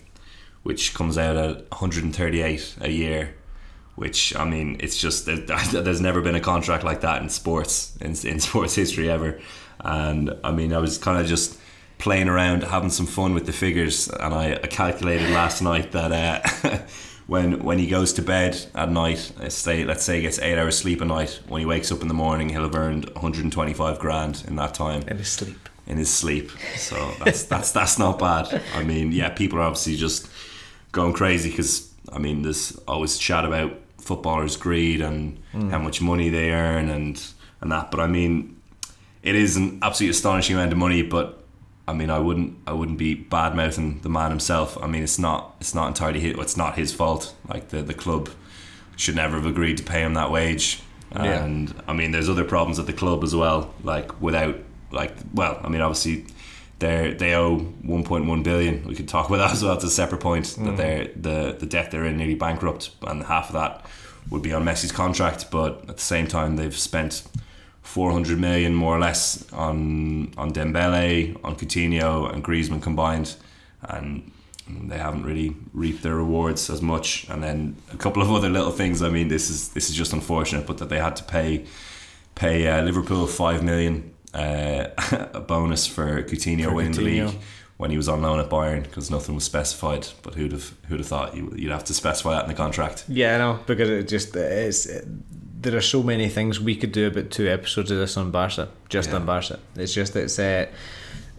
[0.64, 3.36] which comes out at 138 a year.
[3.96, 5.26] Which I mean, it's just
[5.72, 9.40] there's never been a contract like that in sports in, in sports history ever.
[9.82, 11.60] And I mean, I was kind of just
[11.98, 16.64] playing around, having some fun with the figures, and I, calculated last night that.
[16.64, 16.78] Uh,
[17.32, 20.78] when when he goes to bed at night, say let's say he gets eight hours
[20.78, 21.40] sleep a night.
[21.48, 25.04] When he wakes up in the morning, he'll have earned 125 grand in that time
[25.08, 25.70] in his sleep.
[25.88, 28.62] In his sleep, so that's that's that's not bad.
[28.76, 30.30] I mean, yeah, people are obviously just
[30.92, 35.72] going crazy because I mean, there's always chat about footballers' greed and mm.
[35.72, 37.24] how much money they earn and
[37.62, 37.92] and that.
[37.92, 38.58] But I mean,
[39.24, 41.41] it is an absolutely astonishing amount of money, but
[41.92, 44.78] I mean, I wouldn't, I wouldn't be bad mouthing the man himself.
[44.82, 47.36] I mean, it's not, it's not entirely his, it's not his fault.
[47.48, 48.30] Like the the club
[48.96, 50.82] should never have agreed to pay him that wage.
[51.12, 51.82] And yeah.
[51.88, 53.74] I mean, there's other problems at the club as well.
[53.84, 54.56] Like without,
[54.92, 56.26] like, well, I mean, obviously
[56.80, 58.88] they they owe 1.1 billion.
[58.88, 59.74] We could talk about that as well.
[59.74, 60.66] It's a separate point mm.
[60.66, 63.86] that they're the the debt they're in nearly bankrupt, and half of that
[64.30, 65.52] would be on Messi's contract.
[65.52, 67.24] But at the same time, they've spent
[67.82, 73.36] 400 million more or less on on Dembele, on Coutinho and Griezmann combined,
[73.82, 74.32] and
[74.68, 77.28] they haven't really reaped their rewards as much.
[77.30, 79.02] And then a couple of other little things.
[79.02, 81.66] I mean, this is this is just unfortunate, but that they had to pay
[82.36, 84.88] pay uh, Liverpool five million uh,
[85.34, 86.96] a bonus for Coutinho for winning Coutinho.
[86.96, 87.36] the league
[87.78, 90.08] when he was on loan at Bayern because nothing was specified.
[90.22, 93.06] But who'd have who'd have thought you, would have to specify that in the contract?
[93.08, 94.88] Yeah, I know because it just it's.
[95.62, 98.70] There are so many things we could do about two episodes of this on Barca,
[98.90, 99.18] just yeah.
[99.18, 99.60] on Barca.
[99.76, 100.66] It's just it's uh,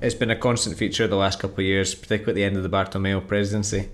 [0.01, 2.63] it's been a constant feature the last couple of years, particularly at the end of
[2.63, 3.89] the Bartomeu presidency.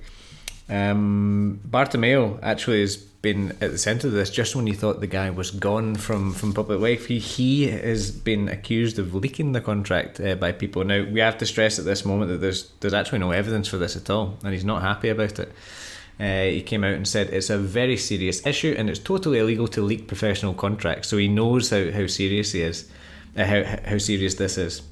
[0.68, 5.06] Um, Bartomeu actually has been at the centre of this just when you thought the
[5.06, 7.06] guy was gone from, from public life.
[7.06, 10.84] He, he has been accused of leaking the contract uh, by people.
[10.84, 13.76] Now, we have to stress at this moment that there's, there's actually no evidence for
[13.76, 15.52] this at all, and he's not happy about it.
[16.20, 19.68] Uh, he came out and said it's a very serious issue and it's totally illegal
[19.68, 21.08] to leak professional contracts.
[21.08, 22.90] So he knows how, how serious he is,
[23.36, 24.82] uh, how, how serious this is.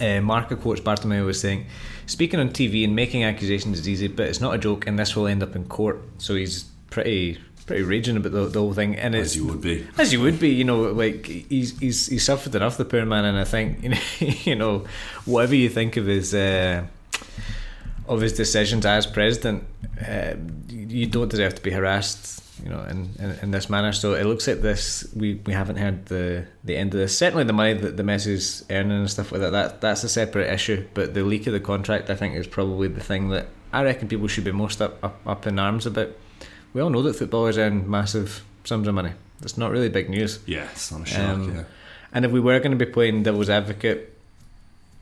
[0.00, 1.66] Uh, Marca quotes Bartomeu was saying,
[2.06, 5.14] Speaking on TV and making accusations is easy, but it's not a joke and this
[5.14, 6.00] will end up in court.
[6.18, 8.96] So he's pretty pretty raging about the, the whole thing.
[8.96, 12.24] And as you would be, as you would be, you know, like he's he's he's
[12.24, 13.24] suffered enough, the poor man.
[13.24, 13.98] And I think you know,
[14.44, 14.84] you know
[15.24, 16.86] whatever you think of his uh,
[18.08, 19.64] of his decisions as president,
[20.06, 20.34] uh,
[20.68, 23.92] you don't deserve to be harassed, you know, in, in, in, this manner.
[23.92, 25.08] So it looks like this.
[25.14, 27.16] We, we haven't heard the the end of this.
[27.16, 29.50] Certainly, the money that the Messi's earning and stuff like that.
[29.50, 30.86] That that's a separate issue.
[30.94, 34.08] But the leak of the contract, I think, is probably the thing that I reckon
[34.08, 36.10] people should be most up up, up in arms about.
[36.72, 39.12] We all know that footballers earn massive sums of money.
[39.40, 40.40] That's not really big news.
[40.46, 41.20] Yeah, it's not a shock.
[41.20, 41.64] Um, yeah.
[42.12, 44.15] And if we were going to be playing devil's advocate,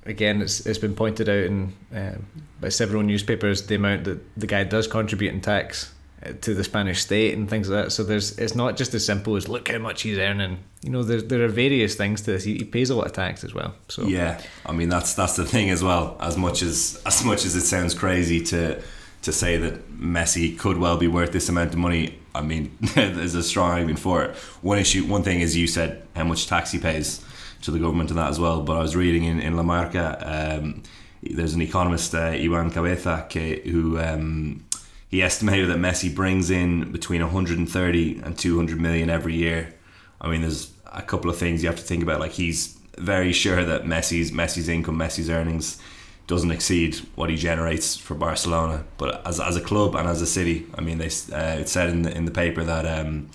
[0.06, 2.26] again, it's it's been pointed out in um,
[2.60, 5.92] by several newspapers the amount that the guy does contribute in tax
[6.24, 7.90] uh, to the Spanish state and things like that.
[7.90, 10.58] So there's it's not just as simple as look how much he's earning.
[10.82, 12.44] You know, there there are various things to this.
[12.44, 13.74] He, he pays a lot of tax as well.
[13.88, 16.16] So yeah, I mean that's that's the thing as well.
[16.20, 18.82] As much as as much as it sounds crazy to
[19.22, 22.18] to say that Messi could well be worth this amount of money.
[22.34, 24.36] I mean, there's a strong argument for it.
[24.60, 27.24] One issue, one thing is you said how much tax he pays
[27.64, 28.62] to the government and that as well.
[28.62, 30.18] But I was reading in, in La Marca,
[30.60, 30.82] um,
[31.22, 33.26] there's an economist, uh, Iwan Cabeza,
[33.64, 34.64] who um,
[35.08, 39.74] he estimated that Messi brings in between 130 and 200 million every year.
[40.20, 42.20] I mean, there's a couple of things you have to think about.
[42.20, 45.80] Like he's very sure that Messi's Messi's income, Messi's earnings
[46.26, 48.84] doesn't exceed what he generates for Barcelona.
[48.96, 51.90] But as, as a club and as a city, I mean, they uh, it said
[51.90, 53.30] in the, in the paper that um,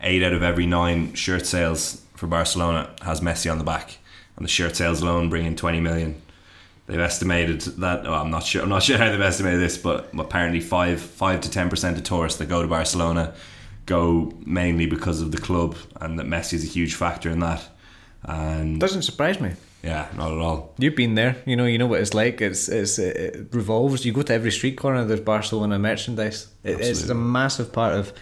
[0.00, 3.98] eight out of every nine shirt sales for Barcelona has Messi on the back,
[4.36, 6.20] and the shirt sales alone bring in 20 million.
[6.86, 8.06] They've estimated that.
[8.06, 8.62] Oh, I'm not sure.
[8.62, 12.04] I'm not sure how they've estimated this, but apparently five five to ten percent of
[12.04, 13.34] tourists that go to Barcelona
[13.86, 17.66] go mainly because of the club, and that Messi is a huge factor in that.
[18.22, 19.52] And doesn't surprise me.
[19.82, 20.74] Yeah, not at all.
[20.78, 21.36] You've been there.
[21.46, 21.66] You know.
[21.66, 22.40] You know what it's like.
[22.40, 24.04] It's, it's it revolves.
[24.04, 25.04] You go to every street corner.
[25.04, 26.48] There's Barcelona merchandise.
[26.62, 28.12] It, it's a massive part of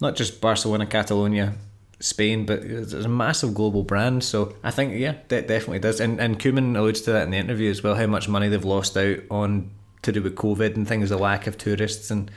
[0.00, 1.54] not just Barcelona, Catalonia,
[1.98, 4.22] Spain, but it's a massive global brand.
[4.22, 6.00] So I think yeah, that definitely does.
[6.00, 7.94] And and Koeman alludes to that in the interview as well.
[7.94, 9.70] How much money they've lost out on
[10.02, 12.30] to do with COVID and things, the lack of tourists and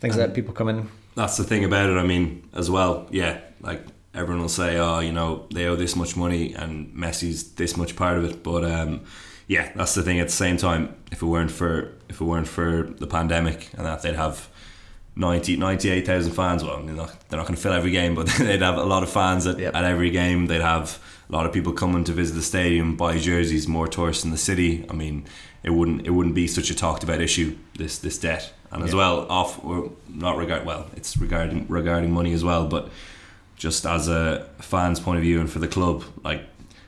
[0.00, 0.34] things and like that.
[0.34, 0.90] People coming.
[1.14, 1.96] That's the thing about it.
[1.96, 3.82] I mean, as well, yeah, like
[4.14, 7.96] everyone will say, oh, you know, they owe this much money and Messi's this much
[7.96, 8.42] part of it.
[8.42, 9.04] But um,
[9.48, 10.20] yeah, that's the thing.
[10.20, 13.86] At the same time, if it weren't for if it weren't for the pandemic and
[13.86, 14.48] that, they'd have
[15.16, 16.64] 90, 98,000 fans.
[16.64, 19.02] Well, they're not, they're not going to fill every game, but they'd have a lot
[19.02, 19.74] of fans at, yep.
[19.74, 20.46] at every game.
[20.46, 24.24] They'd have a lot of people coming to visit the stadium, buy jerseys, more tourists
[24.24, 24.84] in the city.
[24.90, 25.26] I mean,
[25.62, 28.94] it wouldn't it wouldn't be such a talked about issue this this debt, and as
[28.94, 32.90] well off or not regard well, it's regarding regarding money as well, but
[33.56, 36.42] just as a fan's point of view and for the club, like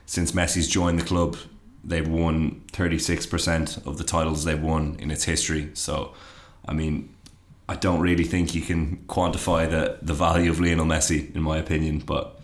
[0.05, 1.37] since Messi's joined the club,
[1.83, 5.71] they've won 36% of the titles they've won in its history.
[5.73, 6.13] So,
[6.67, 7.09] I mean,
[7.69, 11.57] I don't really think you can quantify the, the value of Lionel Messi, in my
[11.57, 12.37] opinion, but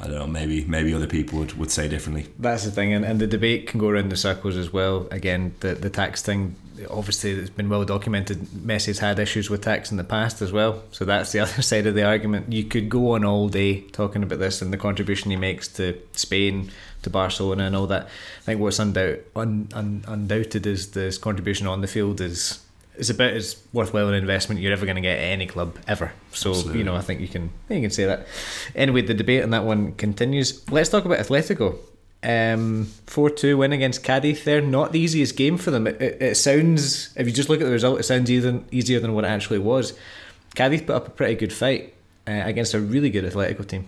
[0.00, 2.28] I don't know, maybe maybe other people would, would say differently.
[2.38, 5.08] That's the thing, and, and the debate can go around the circles as well.
[5.10, 6.54] Again, the, the tax thing,
[6.88, 8.38] obviously, it's been well documented.
[8.38, 11.86] Messi's had issues with tax in the past as well, so that's the other side
[11.86, 12.52] of the argument.
[12.52, 16.00] You could go on all day talking about this and the contribution he makes to
[16.12, 16.70] Spain,
[17.02, 18.04] to Barcelona, and all that.
[18.04, 22.60] I think what's undoubt, un, un, undoubted is this contribution on the field is
[22.98, 26.12] it's about as worthwhile an investment you're ever going to get at any club ever.
[26.32, 26.78] So Absolutely.
[26.78, 28.26] you know, I think you can you can say that.
[28.74, 30.68] Anyway, the debate on that one continues.
[30.70, 31.78] Let's talk about Atletico.
[32.20, 34.42] Um, four two win against Cadiz.
[34.42, 35.86] They're not the easiest game for them.
[35.86, 38.98] It, it, it, sounds, if you just look at the result, it sounds easier, easier
[38.98, 39.96] than what it actually was.
[40.56, 41.94] Cadiz put up a pretty good fight
[42.26, 43.86] uh, against a really good Atletico team.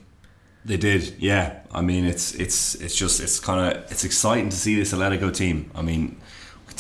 [0.64, 1.60] They did, yeah.
[1.72, 5.34] I mean, it's it's it's just it's kind of it's exciting to see this Atletico
[5.34, 5.70] team.
[5.74, 6.20] I mean,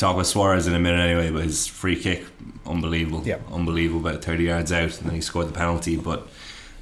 [0.00, 2.24] talk about Suarez in a minute anyway, but his free kick,
[2.66, 3.22] unbelievable.
[3.24, 3.38] Yeah.
[3.52, 5.96] Unbelievable, about 30 yards out, and then he scored the penalty.
[5.96, 6.26] But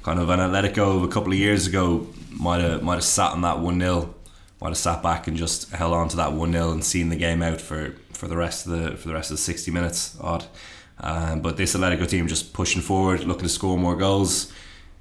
[0.03, 3.31] kind of an Atletico of a couple of years ago might have might have sat
[3.31, 4.15] on that 1 0,
[4.61, 7.15] might have sat back and just held on to that 1 0 and seen the
[7.15, 10.17] game out for, for the rest of the for the rest of the 60 minutes
[10.21, 10.45] odd.
[11.01, 14.51] Um, but this Atletico team just pushing forward, looking to score more goals.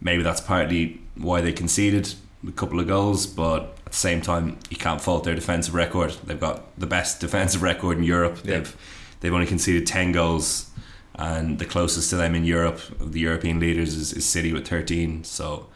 [0.00, 2.14] Maybe that's partly why they conceded
[2.46, 6.10] a couple of goals, but at the same time, you can't fault their defensive record.
[6.22, 8.36] They've got the best defensive record in Europe.
[8.44, 8.58] Yeah.
[8.58, 8.76] They've
[9.20, 10.68] they've only conceded ten goals,
[11.14, 14.68] and the closest to them in Europe of the European leaders is, is City with
[14.68, 15.24] thirteen.
[15.24, 15.68] So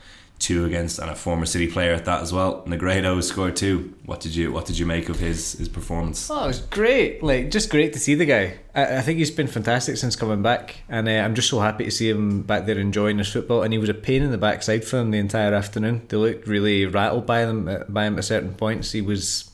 [0.42, 2.62] two against and a former City player at that as well.
[2.66, 3.94] Negredo scored two.
[4.04, 6.30] What did you What did you make of his his performance?
[6.30, 7.22] Oh, it was great!
[7.22, 8.58] Like just great to see the guy.
[8.74, 11.84] I, I think he's been fantastic since coming back, and uh, I'm just so happy
[11.84, 13.62] to see him back there enjoying his football.
[13.62, 16.02] And he was a pain in the backside for them the entire afternoon.
[16.08, 18.92] They looked really rattled by them uh, by him at certain points.
[18.92, 19.50] He was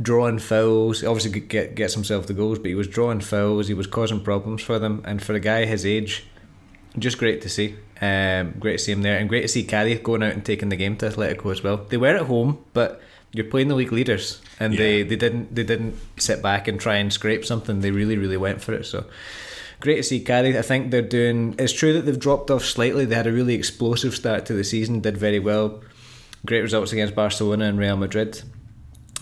[0.00, 1.02] drawing fouls.
[1.02, 3.68] Obviously, get gets himself the goals, but he was drawing fouls.
[3.68, 6.24] He was causing problems for them, and for a guy his age
[6.98, 7.76] just great to see.
[8.00, 10.68] Um, great to see him there, and great to see Cadiz going out and taking
[10.68, 11.78] the game to Atletico as well.
[11.78, 13.00] They were at home, but
[13.32, 14.78] you're playing the league leaders, and yeah.
[14.78, 17.80] they, they didn't they didn't sit back and try and scrape something.
[17.80, 18.84] They really really went for it.
[18.84, 19.06] So
[19.80, 20.56] great to see Cadiz.
[20.56, 21.54] I think they're doing.
[21.58, 23.04] It's true that they've dropped off slightly.
[23.04, 25.00] They had a really explosive start to the season.
[25.00, 25.82] Did very well.
[26.44, 28.42] Great results against Barcelona and Real Madrid.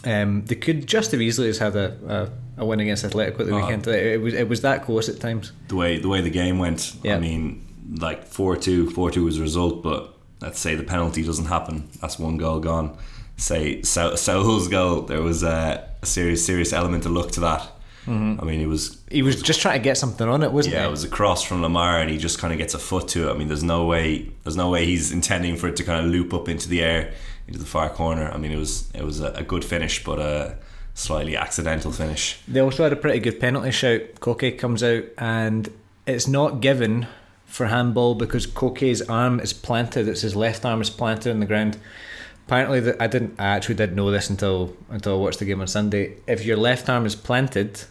[0.04, 3.46] Um, they could just have easily just had a, a, a win against Atletico at
[3.46, 3.86] the uh, weekend.
[3.86, 5.52] It was it was that close at times.
[5.68, 6.94] The way the way the game went.
[7.02, 7.16] Yeah.
[7.16, 11.24] I mean, like 4 2, 4 2 was the result, but let's say the penalty
[11.24, 11.88] doesn't happen.
[12.00, 12.96] That's one goal gone.
[13.36, 17.70] Say so- Saul's goal, there was a, a serious, serious element to look to that.
[18.06, 18.40] Mm-hmm.
[18.40, 20.80] I mean, he was he was just trying to get something on it, wasn't yeah,
[20.80, 20.84] he?
[20.84, 23.08] Yeah, it was a cross from Lemar, and he just kind of gets a foot
[23.08, 23.32] to it.
[23.32, 26.12] I mean, there's no way, there's no way he's intending for it to kind of
[26.12, 27.14] loop up into the air
[27.46, 28.30] into the far corner.
[28.30, 30.56] I mean, it was it was a, a good finish, but a
[30.94, 32.40] slightly accidental finish.
[32.46, 34.00] They also had a pretty good penalty shout.
[34.20, 35.70] Koke comes out, and
[36.06, 37.06] it's not given
[37.54, 41.46] for handball because Koke's arm is planted, it's his left arm is planted in the
[41.46, 41.78] ground.
[42.48, 43.38] Apparently, the, I didn't.
[43.38, 46.16] I actually didn't know this until until I watched the game on Sunday.
[46.26, 47.82] If your left arm is planted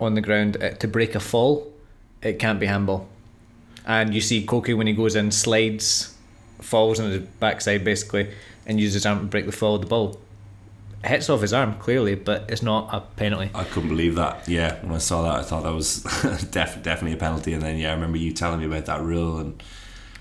[0.00, 1.72] on the ground uh, to break a fall,
[2.22, 3.06] it can't be handball.
[3.86, 6.16] And you see Koke when he goes in, slides,
[6.60, 8.28] falls on his backside basically,
[8.66, 9.76] and uses his arm to break the fall.
[9.76, 10.18] Of the ball
[11.04, 13.50] hits off his arm clearly, but it's not a penalty.
[13.54, 14.48] I couldn't believe that.
[14.48, 16.02] Yeah, when I saw that, I thought that was
[16.50, 17.52] def- definitely a penalty.
[17.52, 19.62] And then yeah, I remember you telling me about that rule, and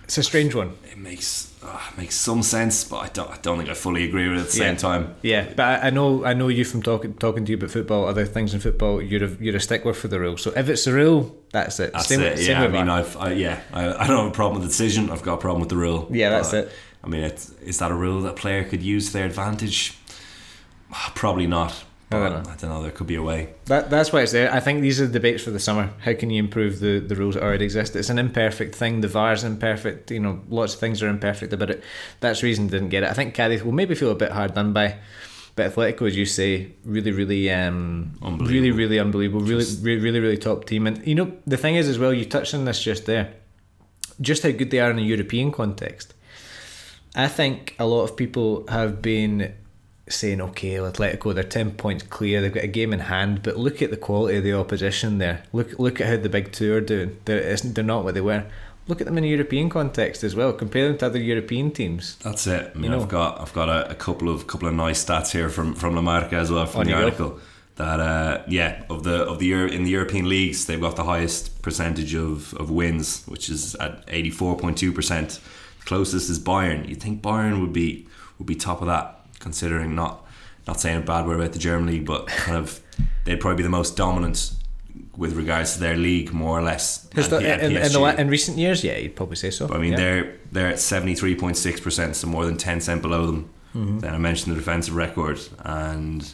[0.03, 0.77] it's a strange one.
[0.91, 4.29] It makes uh, makes some sense, but I don't I don't think I fully agree
[4.29, 4.63] with it at the yeah.
[4.65, 5.15] same time.
[5.21, 8.07] Yeah, but I, I, know I know you from talking talking to you about football,
[8.07, 9.01] other things in football.
[9.01, 10.37] You're a, you're a stickler for the rule.
[10.37, 11.93] So if it's a rule, that's it.
[11.93, 12.39] That's same, it.
[12.39, 15.09] yeah, I mean, I've I, yeah, I, I don't have a problem with the decision.
[15.09, 16.07] I've got a problem with the rule.
[16.11, 16.71] Yeah, that's it.
[17.03, 19.97] I mean, it's, is that a rule that a player could use to their advantage?
[20.91, 21.83] Probably not.
[22.09, 22.51] But I don't, know.
[22.51, 22.81] I don't know.
[22.83, 23.49] There could be a way.
[23.65, 24.51] That that's why it's there.
[24.53, 25.91] I think these are the debates for the summer.
[25.99, 27.97] How can you improve the, the rules that already exist?
[27.97, 29.01] It's an imperfect thing.
[29.01, 30.09] The VAR's imperfect.
[30.09, 31.83] You know, lots of things are imperfect about it.
[32.21, 33.09] That's the reason didn't get it.
[33.09, 34.99] I think Cádiz will maybe feel a bit hard done by.
[35.57, 39.41] But Atletico, as you say, really, really, um, really, really unbelievable.
[39.41, 40.87] Really, really, really, really top team.
[40.87, 42.13] And you know, the thing is as well.
[42.13, 43.33] You touched on this just there.
[44.21, 46.13] Just how good they are in a European context.
[47.15, 49.55] I think a lot of people have been
[50.09, 53.81] saying, okay, Atletico, they're 10 points clear, they've got a game in hand, but look
[53.81, 55.43] at the quality of the opposition there.
[55.53, 57.17] Look look at how the big two are doing.
[57.25, 58.45] They're, they're not what they were.
[58.87, 60.53] Look at them in a European context as well.
[60.53, 62.15] Compare them to other European teams.
[62.17, 62.71] That's it.
[62.73, 63.01] I mean, you know?
[63.01, 65.95] I've got I've got a, a, couple of couple of nice stats here from from
[65.95, 67.29] La Marca as well from On the article.
[67.31, 67.39] Go.
[67.75, 71.03] That uh, yeah, of the of the Euro, in the European leagues, they've got the
[71.03, 75.39] highest percentage of, of wins, which is at eighty four point two percent.
[75.85, 76.89] Closest is Bayern.
[76.89, 78.07] You think Bayern would be
[78.39, 79.16] would be top of that
[79.47, 80.25] considering not
[80.67, 82.81] not saying a bad word about the German league, but kind of
[83.23, 84.51] they'd probably be the most dominant
[85.15, 86.97] with regards to their league, more or less.
[87.13, 89.67] The, in, in, the, in, recent years, yeah, you'd probably say so.
[89.67, 89.97] But I mean, yeah.
[89.97, 93.49] they're they're at seventy three point six percent, so more than ten cent below them.
[93.73, 93.99] Mm-hmm.
[93.99, 96.29] Then I mentioned the defensive record, and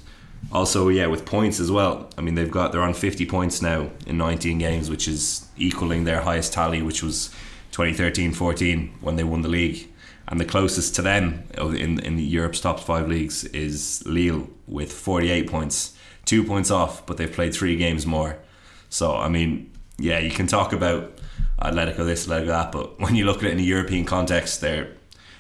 [0.52, 2.10] also yeah, with points as well.
[2.18, 6.06] I mean, they've got they're on fifty points now in nineteen games, which is equaling
[6.06, 7.30] their highest tally, which was
[7.74, 9.88] 2013-14 when they won the league
[10.28, 15.50] and the closest to them in in Europe's top five leagues is Lille with 48
[15.50, 18.38] points, two points off, but they've played three games more.
[18.90, 21.20] So I mean, yeah, you can talk about
[21.62, 24.90] Atletico this, Atletico that, but when you look at it in a European context, they're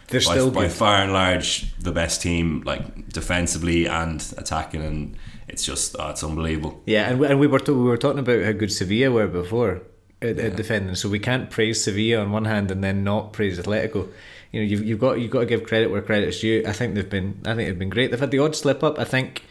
[0.07, 5.17] they're by, still by far and large the best team, like defensively and attacking, and
[5.47, 6.81] it's just oh, it's unbelievable.
[6.85, 9.81] Yeah, and and we were to, we were talking about how good Sevilla were before
[10.23, 10.43] at, yeah.
[10.43, 14.09] at defending, so we can't praise Sevilla on one hand and then not praise Atletico
[14.53, 16.63] you know you've, you've got you've got to give credit where credit's due.
[16.65, 18.11] I think they've been I think they've been great.
[18.11, 18.99] They've had the odd slip up.
[18.99, 19.43] I think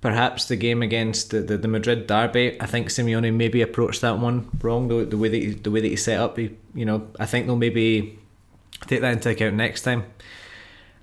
[0.00, 2.60] perhaps the game against the, the, the Madrid derby.
[2.60, 4.88] I think Simeone maybe approached that one wrong.
[4.88, 6.36] The, the way that he, the way that he set up.
[6.36, 8.18] He, you know I think they'll maybe
[8.88, 10.04] take that into account next time.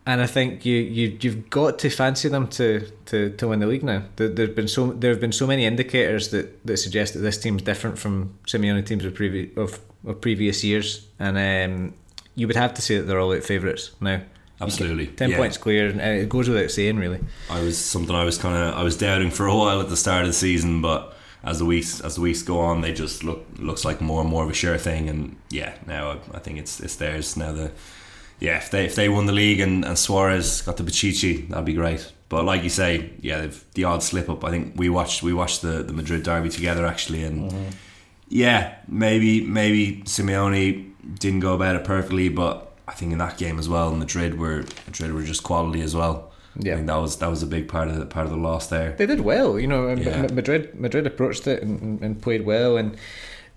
[0.08, 3.66] And I think you, you you've got to fancy them to, to, to win the
[3.66, 4.04] league now.
[4.18, 7.40] There, there's been so there have been so many indicators that, that suggest that this
[7.40, 11.94] team's different from Simeone teams of previous of, of previous years, and um,
[12.36, 14.22] you would have to say that they're all out favourites now.
[14.62, 15.38] Absolutely, ten yeah.
[15.38, 17.20] points clear, and it goes without saying, really.
[17.50, 19.98] I was something I was kind of I was doubting for a while at the
[19.98, 23.24] start of the season, but as the weeks as the weeks go on, they just
[23.24, 25.10] look looks like more and more of a sure thing.
[25.10, 27.52] And yeah, now I, I think it's it's theirs now.
[27.52, 27.72] The
[28.40, 31.66] yeah, if they if they won the league and, and Suarez got the Pichichi, that'd
[31.66, 32.12] be great.
[32.28, 34.44] But like you say, yeah, they've the odd slip up.
[34.44, 37.70] I think we watched we watched the, the Madrid derby together actually, and mm-hmm.
[38.30, 43.60] yeah, maybe maybe Simeone didn't go about it perfectly, but I think in that game
[43.60, 46.32] as well, Madrid were Madrid were just quality as well.
[46.58, 48.38] Yeah, I think that was that was a big part of the part of the
[48.38, 48.94] loss there.
[48.94, 49.94] They did well, you know.
[49.94, 50.28] Yeah.
[50.32, 52.98] Madrid Madrid approached it and, and played well, and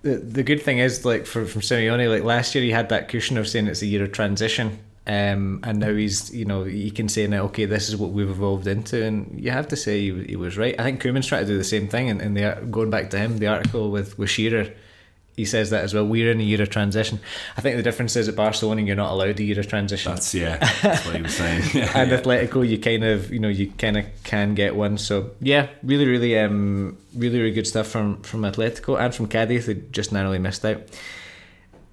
[0.03, 3.09] the the good thing is like for from Simeone, like last year he had that
[3.09, 4.79] cushion of saying it's a year of transition.
[5.07, 8.29] Um, and now he's, you know, he can say now, okay, this is what we've
[8.29, 10.79] evolved into, and you have to say he, he was right.
[10.79, 13.19] I think Koeman's trying to do the same thing, and, and the going back to
[13.19, 14.71] him, the article with with Shearer,
[15.39, 16.05] he says that as well.
[16.05, 17.21] We're in a year of transition.
[17.57, 20.13] I think the difference is at Barcelona, you're not allowed a year of transition.
[20.13, 21.63] That's yeah, that's what he was saying.
[21.73, 22.21] Yeah, and yeah.
[22.21, 24.99] Atletico, you kind of you know you kind of can get one.
[24.99, 29.67] So yeah, really, really, um, really, really good stuff from from Atletico and from Cadiz.
[29.67, 30.83] They just narrowly missed out.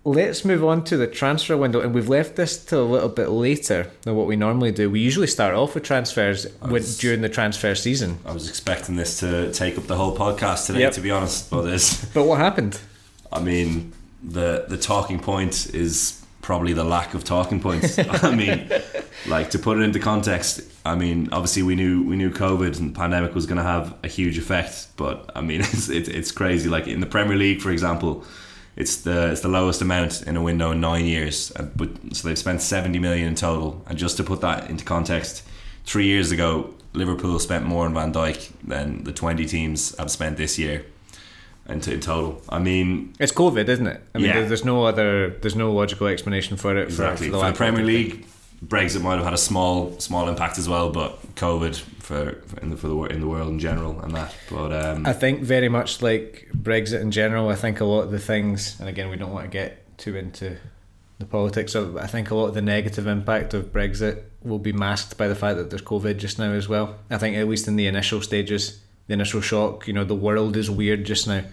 [0.03, 3.29] Let's move on to the transfer window, and we've left this till a little bit
[3.29, 4.89] later than what we normally do.
[4.89, 8.17] We usually start off with transfers was, during the transfer season.
[8.25, 10.93] I was expecting this to take up the whole podcast today, yep.
[10.93, 12.05] to be honest, but this.
[12.05, 12.79] But what happened?
[13.31, 17.97] I mean, the the talking point is probably the lack of talking points.
[18.23, 18.69] I mean,
[19.27, 20.61] like to put it into context.
[20.85, 24.07] I mean, obviously we knew we knew COVID and pandemic was going to have a
[24.07, 26.69] huge effect, but I mean, it's it, it's crazy.
[26.69, 28.23] Like in the Premier League, for example,
[28.77, 31.51] It's the it's the lowest amount in a window in nine years.
[31.55, 33.81] Uh, But so they've spent seventy million in total.
[33.87, 35.43] And just to put that into context,
[35.85, 40.35] three years ago, Liverpool spent more on Van Dijk than the twenty teams have spent
[40.37, 40.83] this year.
[41.67, 44.01] In, in total, I mean, It's COVID, isn't it?
[44.13, 44.41] I mean, Yeah.
[44.43, 46.83] there's no other, there's no logical explanation for it.
[46.89, 48.25] exactly for, for for the Premier League,
[48.63, 52.69] Brexit might have had a small small impact as well, but COVID for, for in
[52.69, 54.33] the for the in the world in general and that.
[54.49, 57.49] But um, I think very much like Brexit in general.
[57.49, 60.15] I think a lot of the things, and again, we don't want to get too
[60.15, 60.57] into
[61.19, 61.97] the politics of.
[61.97, 65.35] I think a lot of the negative impact of Brexit will be masked by the
[65.35, 66.95] fact that there's COVID just now as well.
[67.09, 70.57] I think at least in the initial stages, the initial shock, you know, the world
[70.57, 71.43] is weird just now,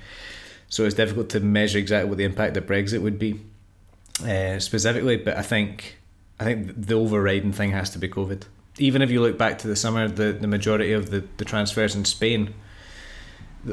[0.68, 3.40] so it's difficult to measure exactly what the impact of Brexit would be
[4.26, 5.16] uh, specifically.
[5.16, 5.98] But I think
[6.40, 8.42] I think the overriding thing has to be COVID.
[8.78, 11.94] Even if you look back to the summer, the, the majority of the, the transfers
[11.94, 12.55] in Spain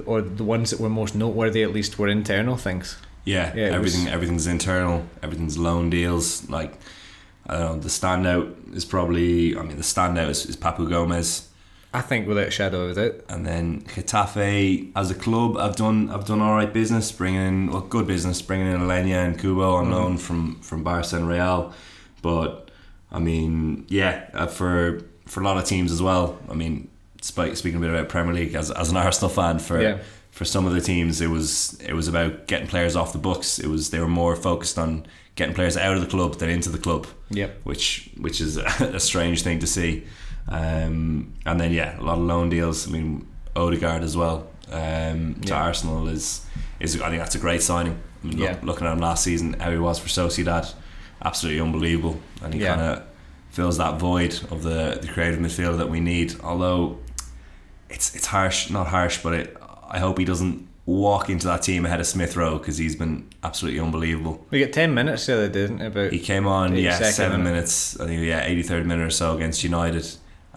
[0.05, 2.97] or the ones that were most noteworthy at least were internal things.
[3.25, 5.05] Yeah, Yeah, everything was- everything's internal.
[5.23, 6.49] Everything's loan deals.
[6.49, 6.73] Like
[7.47, 7.79] I don't know.
[7.81, 9.57] The standout is probably.
[9.57, 11.47] I mean, the standout is, is Papu Gomez,
[11.93, 13.21] I think without a shadow of a doubt.
[13.29, 15.57] and then Getafe as a club.
[15.57, 19.25] I've done I've done all right business, bringing in well, good business, bringing in Aleñá
[19.25, 21.73] and Kubo on loan from from Barca and Real.
[22.21, 22.69] But
[23.11, 26.37] I mean, yeah, uh, for for a lot of teams as well.
[26.49, 26.89] I mean,
[27.21, 29.81] spe- speaking a bit about Premier League as as an Arsenal fan for.
[29.81, 29.97] Yeah.
[30.31, 33.57] For some of the teams, it was it was about getting players off the books.
[33.59, 36.69] It was they were more focused on getting players out of the club than into
[36.69, 37.61] the club Yep.
[37.63, 40.05] which which is a strange thing to see.
[40.49, 42.87] Um, and then yeah, a lot of loan deals.
[42.87, 45.63] I mean, Odegaard as well um, to Yeah.
[45.63, 46.45] Arsenal is
[46.79, 47.99] is I think that's a great signing.
[48.23, 48.57] I mean, look- Yeah.
[48.63, 50.73] looking at him last season, how he was for Sociedad,
[51.23, 52.75] absolutely unbelievable, and he Yeah.
[52.75, 53.03] kind of
[53.51, 56.35] fills that void of the the creative midfielder that we need.
[56.43, 56.97] Although
[57.89, 59.57] it's it's harsh, not harsh, but it,
[59.89, 63.25] I hope he doesn't walk into that team ahead of Smith Rowe because he's been
[63.43, 64.43] absolutely unbelievable.
[64.49, 65.87] We get 10 minutes the other day, didn't it?
[65.87, 67.51] About, He came on, yeah, seven minute.
[67.53, 67.99] minutes.
[67.99, 70.05] I think yeah, eighty third minute or so against United,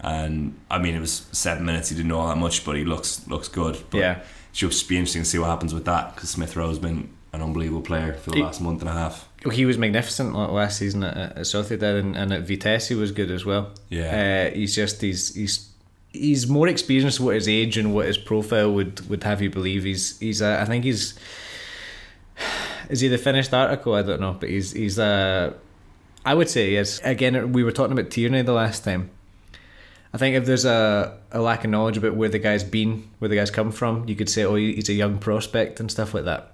[0.03, 1.89] and I mean it was seven minutes.
[1.89, 3.77] He didn't know all that much, but he looks looks good.
[3.89, 4.11] But yeah.
[4.19, 7.09] it should just be interesting to see what happens with that because Smith Rowe's been
[7.31, 9.27] an unbelievable player for the He- last month and a half.
[9.51, 13.29] He was magnificent last season at, at Sociedad and, and at Vitesse he was good
[13.29, 13.71] as well.
[13.89, 15.69] Yeah, Uh, he's just he's he's
[16.13, 19.83] he's more experienced what his age and what his profile would, would have you believe.
[19.83, 21.15] He's he's uh, I think he's
[22.89, 23.93] is he the finished article?
[23.95, 25.53] I don't know, but he's he's uh
[26.25, 27.01] I would say yes.
[27.03, 29.09] Again, we were talking about Tierney the last time.
[30.13, 33.29] I think if there's a, a lack of knowledge about where the guy's been, where
[33.29, 36.25] the guy's come from, you could say, oh, he's a young prospect and stuff like
[36.25, 36.51] that.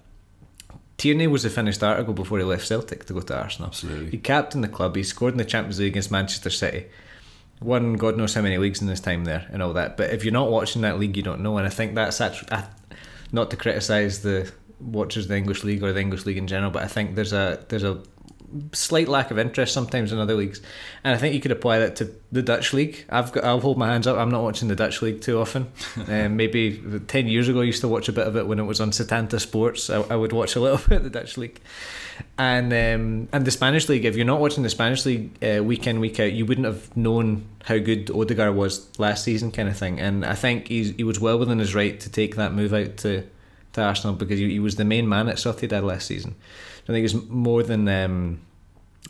[0.98, 3.68] Tierney was the finished article before he left Celtic to go to Arsenal.
[3.68, 4.12] absolutely.
[4.12, 4.96] He captained the club.
[4.96, 6.88] He scored in the Champions League against Manchester City.
[7.62, 9.98] Won God knows how many leagues in his time there and all that.
[9.98, 11.58] But if you're not watching that league, you don't know.
[11.58, 12.50] And I think that's actually
[13.32, 16.72] not to criticise the watchers of the English league or the English league in general,
[16.72, 18.02] but I think there's a there's a
[18.74, 20.62] slight lack of interest sometimes in other leagues,
[21.04, 23.06] and I think you could apply that to the Dutch league.
[23.10, 24.18] I've got I'll hold my hands up.
[24.18, 25.72] I'm not watching the Dutch league too often.
[26.08, 28.64] um, maybe ten years ago, I used to watch a bit of it when it
[28.64, 29.90] was on Setanta Sports.
[29.90, 31.60] I, I would watch a little bit of the Dutch league,
[32.38, 34.06] and um, and the Spanish league.
[34.06, 36.96] If you're not watching the Spanish league uh, week in week out, you wouldn't have
[36.96, 40.00] known how good Odegaard was last season, kind of thing.
[40.00, 42.98] And I think he's, he was well within his right to take that move out
[42.98, 43.26] to
[43.74, 46.36] to Arsenal because he, he was the main man at Sociedad last season.
[46.90, 48.42] I think it's more than um,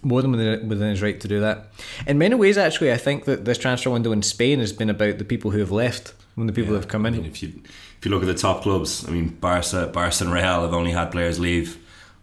[0.04, 1.68] more than within, his right to do that.
[2.06, 5.18] In many ways, actually, I think that this transfer window in Spain has been about
[5.18, 7.14] the people who have left and the people Yeah, who have come in.
[7.14, 7.54] I mean, if you
[7.98, 10.92] if you look at the top clubs, I mean, Barca, Barca and Real have only
[10.92, 11.78] had players leave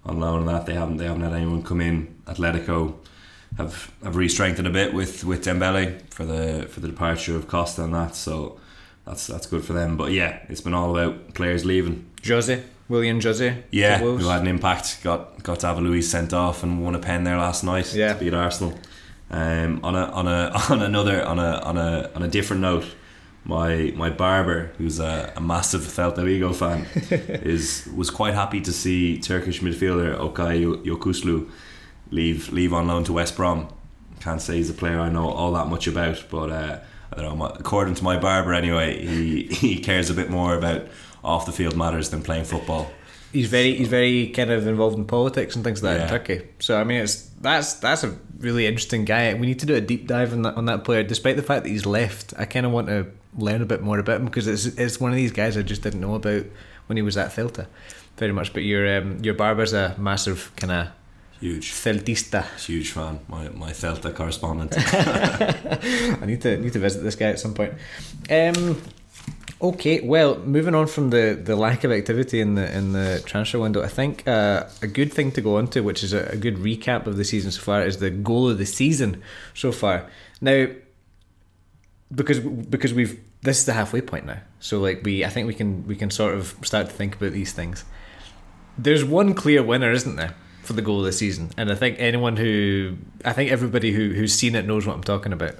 [0.05, 2.15] on loan, and that they haven't they haven't had anyone come in.
[2.27, 2.95] Atletico
[3.57, 7.83] have have re-strengthened a bit with with Dembele for the for the departure of Costa
[7.85, 8.15] and that.
[8.15, 8.61] So
[9.07, 9.97] that's that's good for them.
[9.97, 12.05] But yeah, it's been all about players leaving.
[12.27, 13.65] Jose, William Jose.
[13.71, 15.03] Yeah, who had an impact.
[15.03, 18.13] Got got David Luiz sent off and won a pen there last night Yeah.
[18.15, 18.79] to beat Arsenal.
[19.31, 22.85] Um, on a on a on another on a on a on a different note,
[23.45, 26.87] my my barber, who's a, a massive Celta Vigo fan,
[27.45, 31.49] is was quite happy to see Turkish midfielder Okay Yokuslu
[32.11, 33.69] leave leave on loan to West Brom.
[34.21, 36.79] Can't say he's a player I know all that much about, but uh,
[37.13, 37.47] I don't know.
[37.47, 40.87] According to my barber, anyway, he he cares a bit more about
[41.27, 42.85] off the field matters than playing football.
[43.33, 46.05] he's very he's very kind of involved in politics and things like that Yeah.
[46.05, 46.39] in Turkey.
[46.61, 49.35] So I mean, it's that's that's a really interesting guy.
[49.35, 51.03] We need to do a deep dive on that on that player.
[51.03, 53.07] Despite the fact that he's left, I kind of want to
[53.37, 55.83] learn a bit more about him because it's it's one of these guys I just
[55.83, 56.45] didn't know about
[56.87, 57.67] when he was at Celta,
[58.17, 58.53] very much.
[58.55, 60.87] But your um, your barber's a massive kind of
[61.41, 61.73] Huge.
[61.73, 62.43] Celtista.
[62.65, 64.73] Huge fan, my my Celta correspondent.
[66.23, 67.75] I need to need to visit this guy at some point.
[68.31, 68.81] Um,
[69.61, 73.59] Okay, well, moving on from the, the lack of activity in the in the transfer
[73.59, 76.37] window, I think uh, a good thing to go on to, which is a, a,
[76.37, 79.23] good recap of the season so far, is the goal of the season
[79.55, 80.11] so far.
[80.43, 80.67] Now,
[82.15, 85.55] because because we've this is the halfway point now, so like we, I think we
[85.55, 87.87] can we can sort of start to think about these things.
[88.77, 90.35] There's one clear winner, isn't there,
[90.65, 94.11] for the goal of the season, and I think anyone who, I think everybody who
[94.11, 95.55] who's seen it knows what I'm talking about.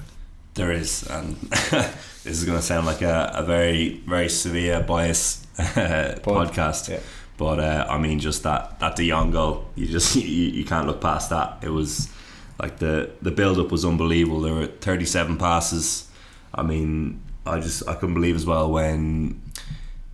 [0.53, 1.37] There is, and
[2.27, 6.89] this is going to sound like a, a very very Sevilla bias podcast.
[6.89, 7.01] Yeah.
[7.37, 10.87] But uh, I mean, just that that De Jong goal, you just you, you can't
[10.87, 11.59] look past that.
[11.63, 12.13] It was
[12.61, 14.41] like the the build up was unbelievable.
[14.41, 16.11] There were 37 passes.
[16.53, 19.41] I mean, I just I couldn't believe as well when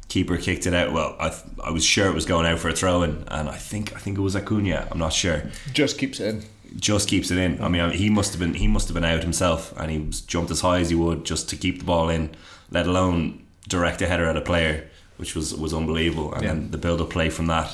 [0.08, 0.92] keeper kicked it out.
[0.92, 1.34] Well, I
[1.64, 3.98] I was sure it was going out for a throw in, and I think I
[3.98, 4.86] think it was Acuna.
[4.90, 5.44] I'm not sure.
[5.72, 6.44] Just keeps it in
[6.76, 7.62] just keeps it in.
[7.62, 10.50] I mean, he must have been he must have been out himself, and he jumped
[10.50, 12.30] as high as he would just to keep the ball in,
[12.70, 16.32] let alone direct a header at a player, which was was unbelievable.
[16.34, 16.48] And yeah.
[16.48, 17.70] then the build up play from that,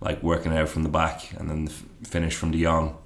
[0.00, 1.72] like working out from the back, and then the
[2.08, 2.96] finish from De Jong.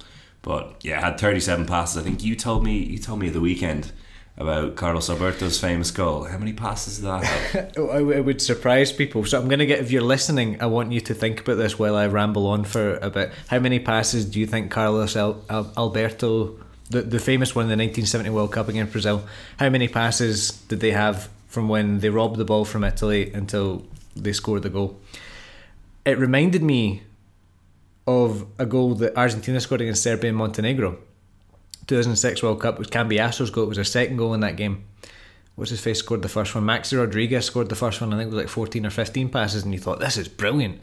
[0.41, 1.97] But yeah, had 37 passes.
[1.97, 3.91] I think you told me you told me the weekend
[4.37, 6.25] about Carlos Alberto's famous goal.
[6.25, 7.71] How many passes did that have?
[7.77, 9.23] it would surprise people.
[9.25, 11.79] So I'm going to get, if you're listening, I want you to think about this
[11.79, 13.31] while I ramble on for a bit.
[13.47, 16.59] How many passes do you think Carlos Al- Al- Alberto,
[16.89, 19.23] the, the famous one in the 1970 World Cup against Brazil,
[19.57, 23.85] how many passes did they have from when they robbed the ball from Italy until
[24.17, 24.99] they scored the goal?
[26.05, 27.03] It reminded me
[28.05, 30.99] of a goal that Argentina scored against Serbia and Montenegro
[31.87, 33.65] 2006 World Cup was Cambiasso's goal.
[33.65, 34.85] It was their second goal in that game.
[35.55, 36.65] What's his face scored the first one?
[36.65, 38.13] Maxi Rodriguez scored the first one.
[38.13, 40.81] I think it was like 14 or 15 passes, and you thought this is brilliant.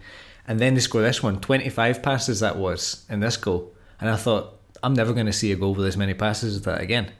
[0.48, 4.16] And then they score this one, 25 passes that was in this goal, and I
[4.16, 7.12] thought I'm never going to see a goal with as many passes as that again.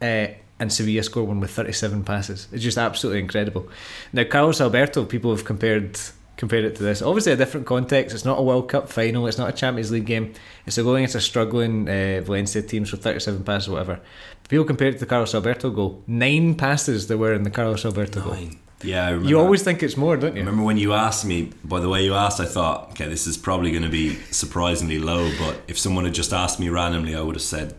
[0.00, 0.28] Uh,
[0.58, 2.48] and Sevilla scored one with 37 passes.
[2.52, 3.68] It's just absolutely incredible.
[4.12, 5.98] Now Carlos Alberto, people have compared
[6.36, 7.02] compared it to this.
[7.02, 8.14] Obviously, a different context.
[8.14, 9.26] It's not a World Cup final.
[9.26, 10.32] It's not a Champions League game.
[10.66, 14.00] It's a going against a struggling uh, Valencia team, so 37 passes or whatever.
[14.48, 16.02] People compare it to the Carlos Alberto goal.
[16.06, 18.48] Nine passes there were in the Carlos Alberto Nine.
[18.48, 18.58] goal.
[18.82, 20.42] Yeah, you always think it's more, don't you?
[20.42, 21.50] I remember when you asked me.
[21.64, 24.98] By the way you asked, I thought, okay, this is probably going to be surprisingly
[24.98, 25.32] low.
[25.38, 27.74] But if someone had just asked me randomly, I would have said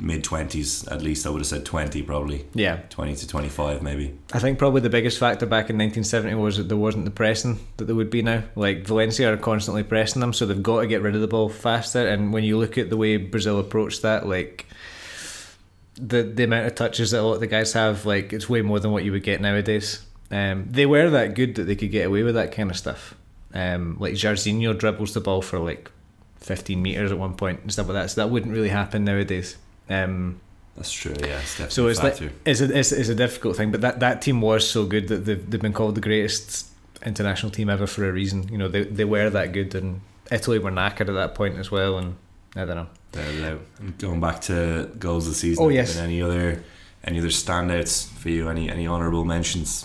[0.00, 2.46] mid 20s at least I would have said 20 probably.
[2.54, 2.80] Yeah.
[2.90, 4.16] 20 to 25 maybe.
[4.32, 7.58] I think probably the biggest factor back in 1970 was that there wasn't the pressing
[7.76, 8.44] that there would be now.
[8.54, 11.48] Like Valencia are constantly pressing them so they've got to get rid of the ball
[11.48, 14.66] faster and when you look at the way Brazil approached that like
[16.00, 18.62] the the amount of touches that a lot of the guys have like it's way
[18.62, 20.04] more than what you would get nowadays.
[20.30, 23.14] Um, they were that good that they could get away with that kind of stuff.
[23.54, 25.90] Um, like Jairzinho dribbles the ball for like
[26.40, 29.56] 15 metres at one point and stuff like that so that wouldn't really happen nowadays
[29.88, 30.40] um,
[30.76, 31.14] that's true.
[31.20, 34.22] Yeah, it's so it's like, it's a it's, it's a difficult thing, but that, that
[34.22, 36.68] team was so good that they've, they've been called the greatest
[37.04, 38.48] international team ever for a reason.
[38.48, 41.70] You know, they they were that good, and Italy were knackered at that point as
[41.70, 41.98] well.
[41.98, 42.16] And
[42.54, 42.86] I don't know.
[43.12, 43.58] They're
[43.98, 45.64] going back to goals of the season.
[45.64, 45.96] Oh yes.
[45.96, 46.62] Any other
[47.02, 48.48] any other standouts for you?
[48.48, 49.84] Any any honourable mentions?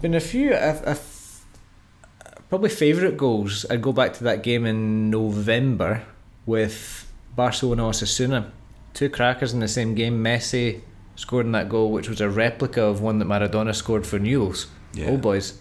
[0.00, 0.54] Been a few.
[0.54, 1.44] I've, I've
[2.48, 3.64] probably favourite goals.
[3.70, 6.02] I'd go back to that game in November
[6.44, 8.50] with Barcelona Osasuna
[8.94, 10.22] two crackers in the same game.
[10.24, 10.80] Messi
[11.16, 14.68] scored in that goal, which was a replica of one that Maradona scored for Newell's.
[14.94, 15.10] Yeah.
[15.10, 15.60] Old boys.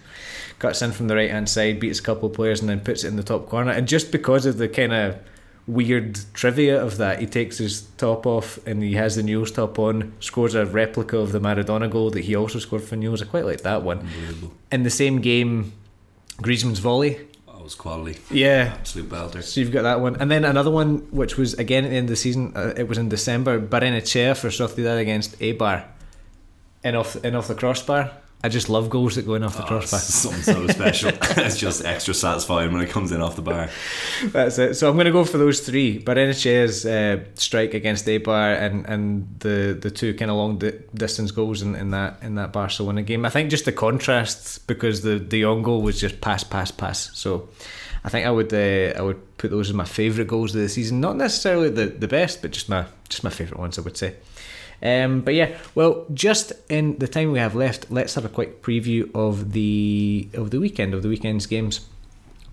[0.60, 3.04] Cuts in from the right hand side, beats a couple of players, and then puts
[3.04, 3.72] it in the top corner.
[3.72, 5.18] And just because of the kind of
[5.68, 9.80] weird trivia of that, he takes his top off and he has the Newell's top
[9.80, 13.22] on, scores a replica of the Maradona goal that he also scored for Newell's.
[13.22, 14.08] I quite like that one.
[14.72, 15.74] In the same game,
[16.38, 17.28] Griezmann's volley
[17.64, 18.20] was quality.
[18.30, 19.44] Yeah, absolute belter.
[19.44, 22.06] So you've got that one, and then another one which was again at the end
[22.06, 22.54] of the season.
[22.56, 23.60] Uh, it was in December.
[23.60, 25.86] Barrenetxea for Sociedad against Eibar,
[26.84, 28.12] in off in off the crossbar.
[28.46, 30.02] I just love goals that go in off the oh, crossbar.
[30.02, 31.10] Something so special.
[31.38, 33.70] it's just extra satisfying when it comes in off the bar.
[34.26, 34.74] That's it.
[34.74, 36.04] So I'm going to go for those three.
[36.04, 41.32] Barrenetxea's uh, strike against Eibar and, and the, the two kind of long di- distance
[41.32, 43.26] goals in, in that in that Barcelona game.
[43.26, 47.18] I think just the contrast because the De Jong goal was just pass, pass, pass.
[47.18, 47.48] So
[48.04, 50.68] I think I would uh, I would put those as my favourite goals of the
[50.68, 51.00] season.
[51.00, 53.80] Not necessarily the, the best, but just my just my favourite ones.
[53.80, 54.16] I would say.
[54.84, 58.62] Um, but yeah, well, just in the time we have left, let's have a quick
[58.62, 61.88] preview of the of the weekend of the weekend's games.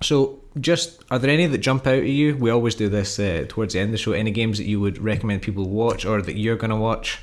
[0.01, 2.37] So, just are there any that jump out at you?
[2.37, 4.13] We always do this uh, towards the end of the show.
[4.13, 7.19] Any games that you would recommend people watch or that you're going to watch?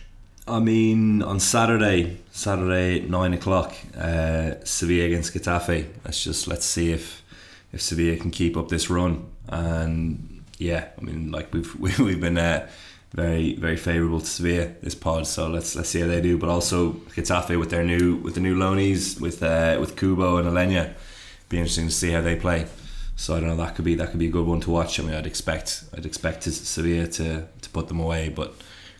[0.45, 5.87] I mean, on Saturday, Saturday nine o'clock, uh, Sevilla against Getafe.
[6.03, 7.23] Let's just let's see if
[7.71, 9.25] if Sevilla can keep up this run.
[9.47, 12.67] And yeah, I mean, like we've we've been uh,
[13.13, 15.27] very very favourable to Sevilla this pod.
[15.27, 16.37] So let's let's see how they do.
[16.37, 20.47] But also Getafe with their new with the new loanies with uh, with Kubo and
[20.47, 20.93] Aleñá,
[21.49, 22.67] Be interesting to see how they play.
[23.15, 23.55] So I don't know.
[23.55, 24.99] That could be that could be a good one to watch.
[24.99, 28.53] I mean, I'd expect I'd expect Sevilla to, to put them away, but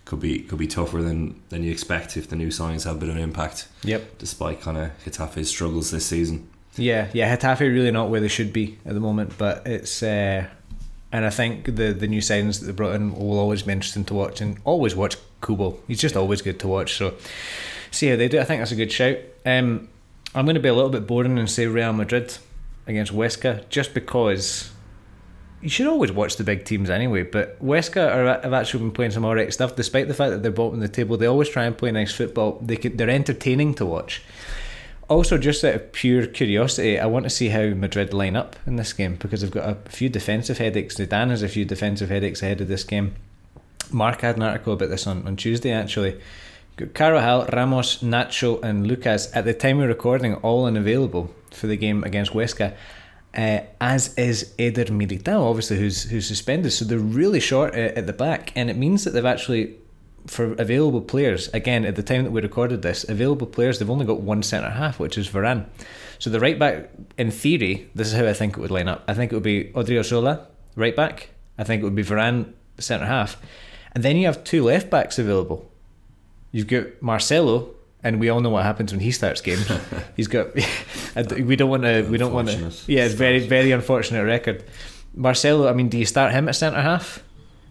[0.06, 3.00] could be could be tougher than, than you expect if the new signings have a
[3.00, 3.68] bit of an impact.
[3.84, 4.18] Yep.
[4.18, 6.50] Despite kind of Getafe's struggles this season.
[6.78, 7.36] Yeah, yeah.
[7.36, 10.02] Getafe really not where they should be at the moment, but it's.
[10.02, 10.48] Uh,
[11.12, 14.06] and I think the the new signings that they brought in will always be interesting
[14.06, 15.80] to watch, and always watch Kubo.
[15.88, 16.96] He's just always good to watch.
[16.96, 17.16] So
[17.92, 18.40] see how they do.
[18.40, 19.18] I think that's a good shout.
[19.46, 19.88] Um,
[20.36, 22.38] I'm going to be a little bit boring and say Real Madrid
[22.86, 24.72] against Huesca, just because
[25.62, 27.24] you should always watch the big teams anyway.
[27.24, 30.52] But Huesca are, have actually been playing some alright stuff, despite the fact that they're
[30.52, 31.18] bottom of the table.
[31.18, 32.60] They always try and play nice football.
[32.62, 34.22] They they're entertaining to watch.
[35.10, 38.76] Also, just out of pure curiosity, I want to see how Madrid line up in
[38.76, 40.96] this game because they've got a few defensive headaches.
[40.96, 43.16] Dan has a few defensive headaches ahead of this game.
[43.90, 46.20] Mark had an article about this on, on Tuesday actually.
[46.94, 52.04] Carvajal, Ramos, Nacho, and Lucas at the time we're recording all unavailable for the game
[52.04, 52.74] against Huesca.
[53.36, 56.72] Uh, as is Eder Militao, obviously, who's who's suspended.
[56.74, 59.76] So they're really short at, at the back, and it means that they've actually
[60.28, 64.06] for available players, again, at the time that we recorded this, available players, they've only
[64.06, 65.66] got one centre half, which is Varane.
[66.20, 69.04] So the right back, in theory, this is how I think it would line up.
[69.08, 71.30] I think it would be Odriozola, right back.
[71.58, 73.38] I think it would be Varane, centre half.
[73.94, 75.72] And then you have two left backs available.
[76.52, 77.74] You've got Marcelo,
[78.04, 79.70] and we all know what happens when he starts games.
[80.16, 80.54] He's got.
[81.32, 82.04] we don't want to.
[82.04, 82.72] We don't want to.
[82.88, 84.64] Yeah, it's very very unfortunate record.
[85.14, 85.68] Marcelo.
[85.68, 87.24] I mean, do you start him at centre half?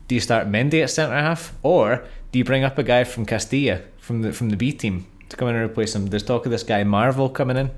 [0.09, 2.05] Do you start Mendy at centre half, or
[2.37, 5.39] do you bring up a guy from Castilla from the from the B team to
[5.39, 6.09] come in and replace him?
[6.09, 7.71] There's talk of this guy Marvin coming in.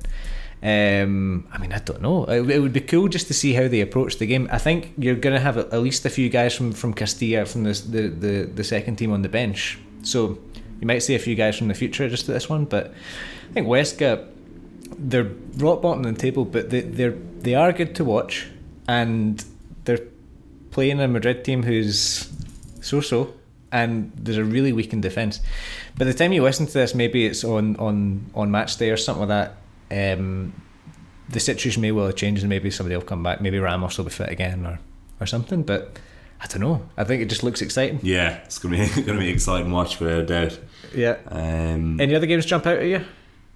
[0.60, 2.24] Um, I mean, I don't know.
[2.24, 4.48] It, it, would be cool just to see how they approach the game.
[4.50, 7.62] I think you're going to have at least a few guys from, from Castilla from
[7.62, 9.78] the, the the second team on the bench.
[10.02, 10.40] So
[10.80, 12.64] you might see a few guys from the future just at this one.
[12.64, 12.92] But
[13.50, 14.26] I think Huesca,
[14.98, 18.48] they're rock bottom in the table, but they they're they are good to watch,
[18.88, 19.44] and
[19.84, 20.06] they're
[20.72, 22.28] playing a Madrid team who's
[22.80, 23.37] so so
[23.72, 25.40] and there's a really weakened defence.
[25.96, 28.96] By the time you listen to this, maybe it's on on on match day or
[28.96, 29.56] something like
[29.90, 30.18] that.
[30.18, 30.52] Um,
[31.28, 33.40] the situation may well have changed, and maybe somebody will come back.
[33.40, 34.78] Maybe Ramos will be fit again, or
[35.20, 35.62] or something.
[35.62, 35.98] But
[36.40, 36.88] I don't know.
[36.96, 38.00] I think it just looks exciting.
[38.02, 40.58] Yeah, it's gonna be gonna be exciting watch without a doubt.
[40.94, 41.16] Yeah.
[41.28, 43.04] Um, Any other games jump out at you?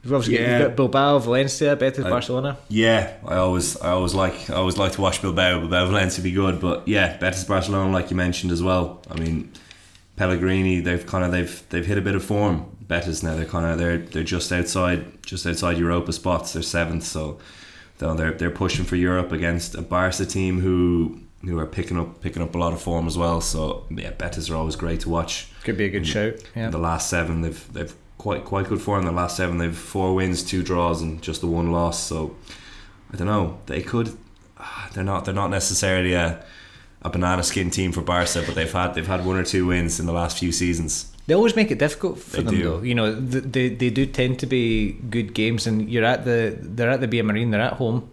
[0.02, 0.62] You've obviously yeah.
[0.62, 2.58] got, Bilbao, Valencia, Betis, Barcelona.
[2.68, 5.60] Yeah, I always, I always like, I always like to watch Bilbao.
[5.60, 9.00] Bilbao, Valencia be good, but yeah, Betis, Barcelona, like you mentioned as well.
[9.08, 9.52] I mean,
[10.16, 12.76] Pellegrini, they've kind of they've they've hit a bit of form.
[12.82, 16.52] Betis now they're kind of they're they're just outside just outside Europa spots.
[16.52, 17.38] They're seventh, so
[17.98, 22.42] they're they're pushing for Europe against a Barca team who who are picking up picking
[22.42, 23.40] up a lot of form as well.
[23.40, 25.48] So yeah, Betis are always great to watch.
[25.64, 26.34] Could be a good show.
[26.54, 26.70] Yeah.
[26.70, 29.04] The last seven they've they've quite quite good form.
[29.04, 31.98] The last seven they've four wins, two draws, and just the one loss.
[32.02, 32.36] So
[33.12, 33.58] I don't know.
[33.66, 34.16] They could.
[34.58, 35.24] Ah, they're not.
[35.24, 36.44] They're not necessarily a
[37.02, 40.00] a banana skin team for Barca, but they've had they've had one or two wins
[40.00, 41.12] in the last few seasons.
[41.26, 42.62] They always make it difficult for they them, do.
[42.64, 42.82] though.
[42.82, 46.90] You know, they, they do tend to be good games, and you're at the they're
[46.90, 48.10] at the Villamarín, they're at home.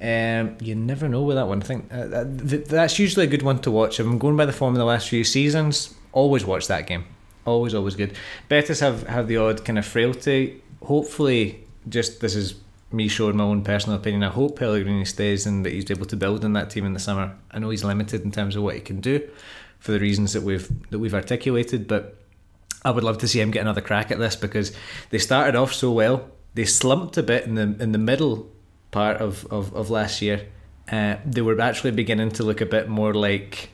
[0.00, 1.62] Um, you never know with that one.
[1.62, 3.98] I think uh, that's usually a good one to watch.
[3.98, 7.04] I'm going by the form of the last few seasons, always watch that game.
[7.46, 8.12] Always, always good.
[8.48, 10.62] Betis have have the odd kind of frailty.
[10.82, 12.54] Hopefully, just this is
[12.92, 14.22] me showing my own personal opinion.
[14.22, 17.00] I hope Pellegrini stays and that he's able to build in that team in the
[17.00, 17.36] summer.
[17.50, 19.28] I know he's limited in terms of what he can do
[19.78, 22.16] for the reasons that we've that we've articulated, but
[22.84, 24.72] I would love to see him get another crack at this because
[25.10, 26.30] they started off so well.
[26.54, 28.50] They slumped a bit in the in the middle
[28.90, 30.46] part of, of, of last year.
[30.90, 33.70] Uh, they were actually beginning to look a bit more like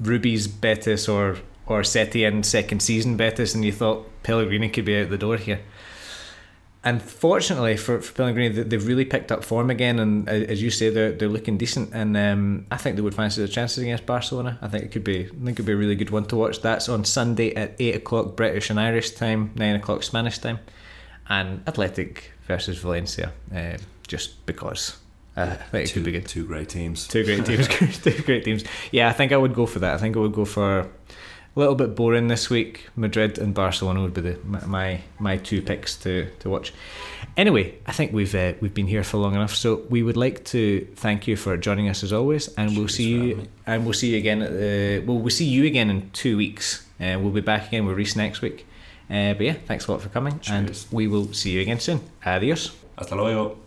[0.00, 5.10] Rubi's Betis or or Setien second season Betis, and you thought Pellegrini could be out
[5.10, 5.60] the door here
[6.84, 10.90] and fortunately for, for Pellegrini, they've really picked up form again, and as you say,
[10.90, 11.94] they're they're looking decent.
[11.94, 14.58] And um, I think they would fancy their chances against Barcelona.
[14.60, 16.36] I think it could be I think it could be a really good one to
[16.36, 16.60] watch.
[16.60, 20.58] That's on Sunday at eight o'clock British and Irish time, nine o'clock Spanish time,
[21.28, 23.76] and Athletic versus Valencia, uh,
[24.08, 24.98] just because.
[25.34, 26.26] Uh, I think two, it could be good.
[26.26, 27.06] Two great teams.
[27.06, 27.68] Two great teams.
[28.02, 28.64] two great teams.
[28.90, 29.94] Yeah, I think I would go for that.
[29.94, 30.90] I think I would go for
[31.54, 32.88] a little bit boring this week.
[32.96, 36.72] Madrid and Barcelona would be the my my two picks to, to watch.
[37.36, 40.44] Anyway, I think we've uh, we've been here for long enough, so we would like
[40.46, 44.10] to thank you for joining us as always, and we'll see you and we'll see
[44.12, 44.42] you again.
[44.42, 46.86] At the, well, we'll see you again in two weeks.
[47.00, 48.66] Uh, we'll be back again with Reese next week.
[49.10, 50.84] Uh, but yeah, thanks a lot for coming, Cheers.
[50.86, 52.00] and we will see you again soon.
[52.24, 52.70] Adios.
[52.96, 53.62] Hasta luego.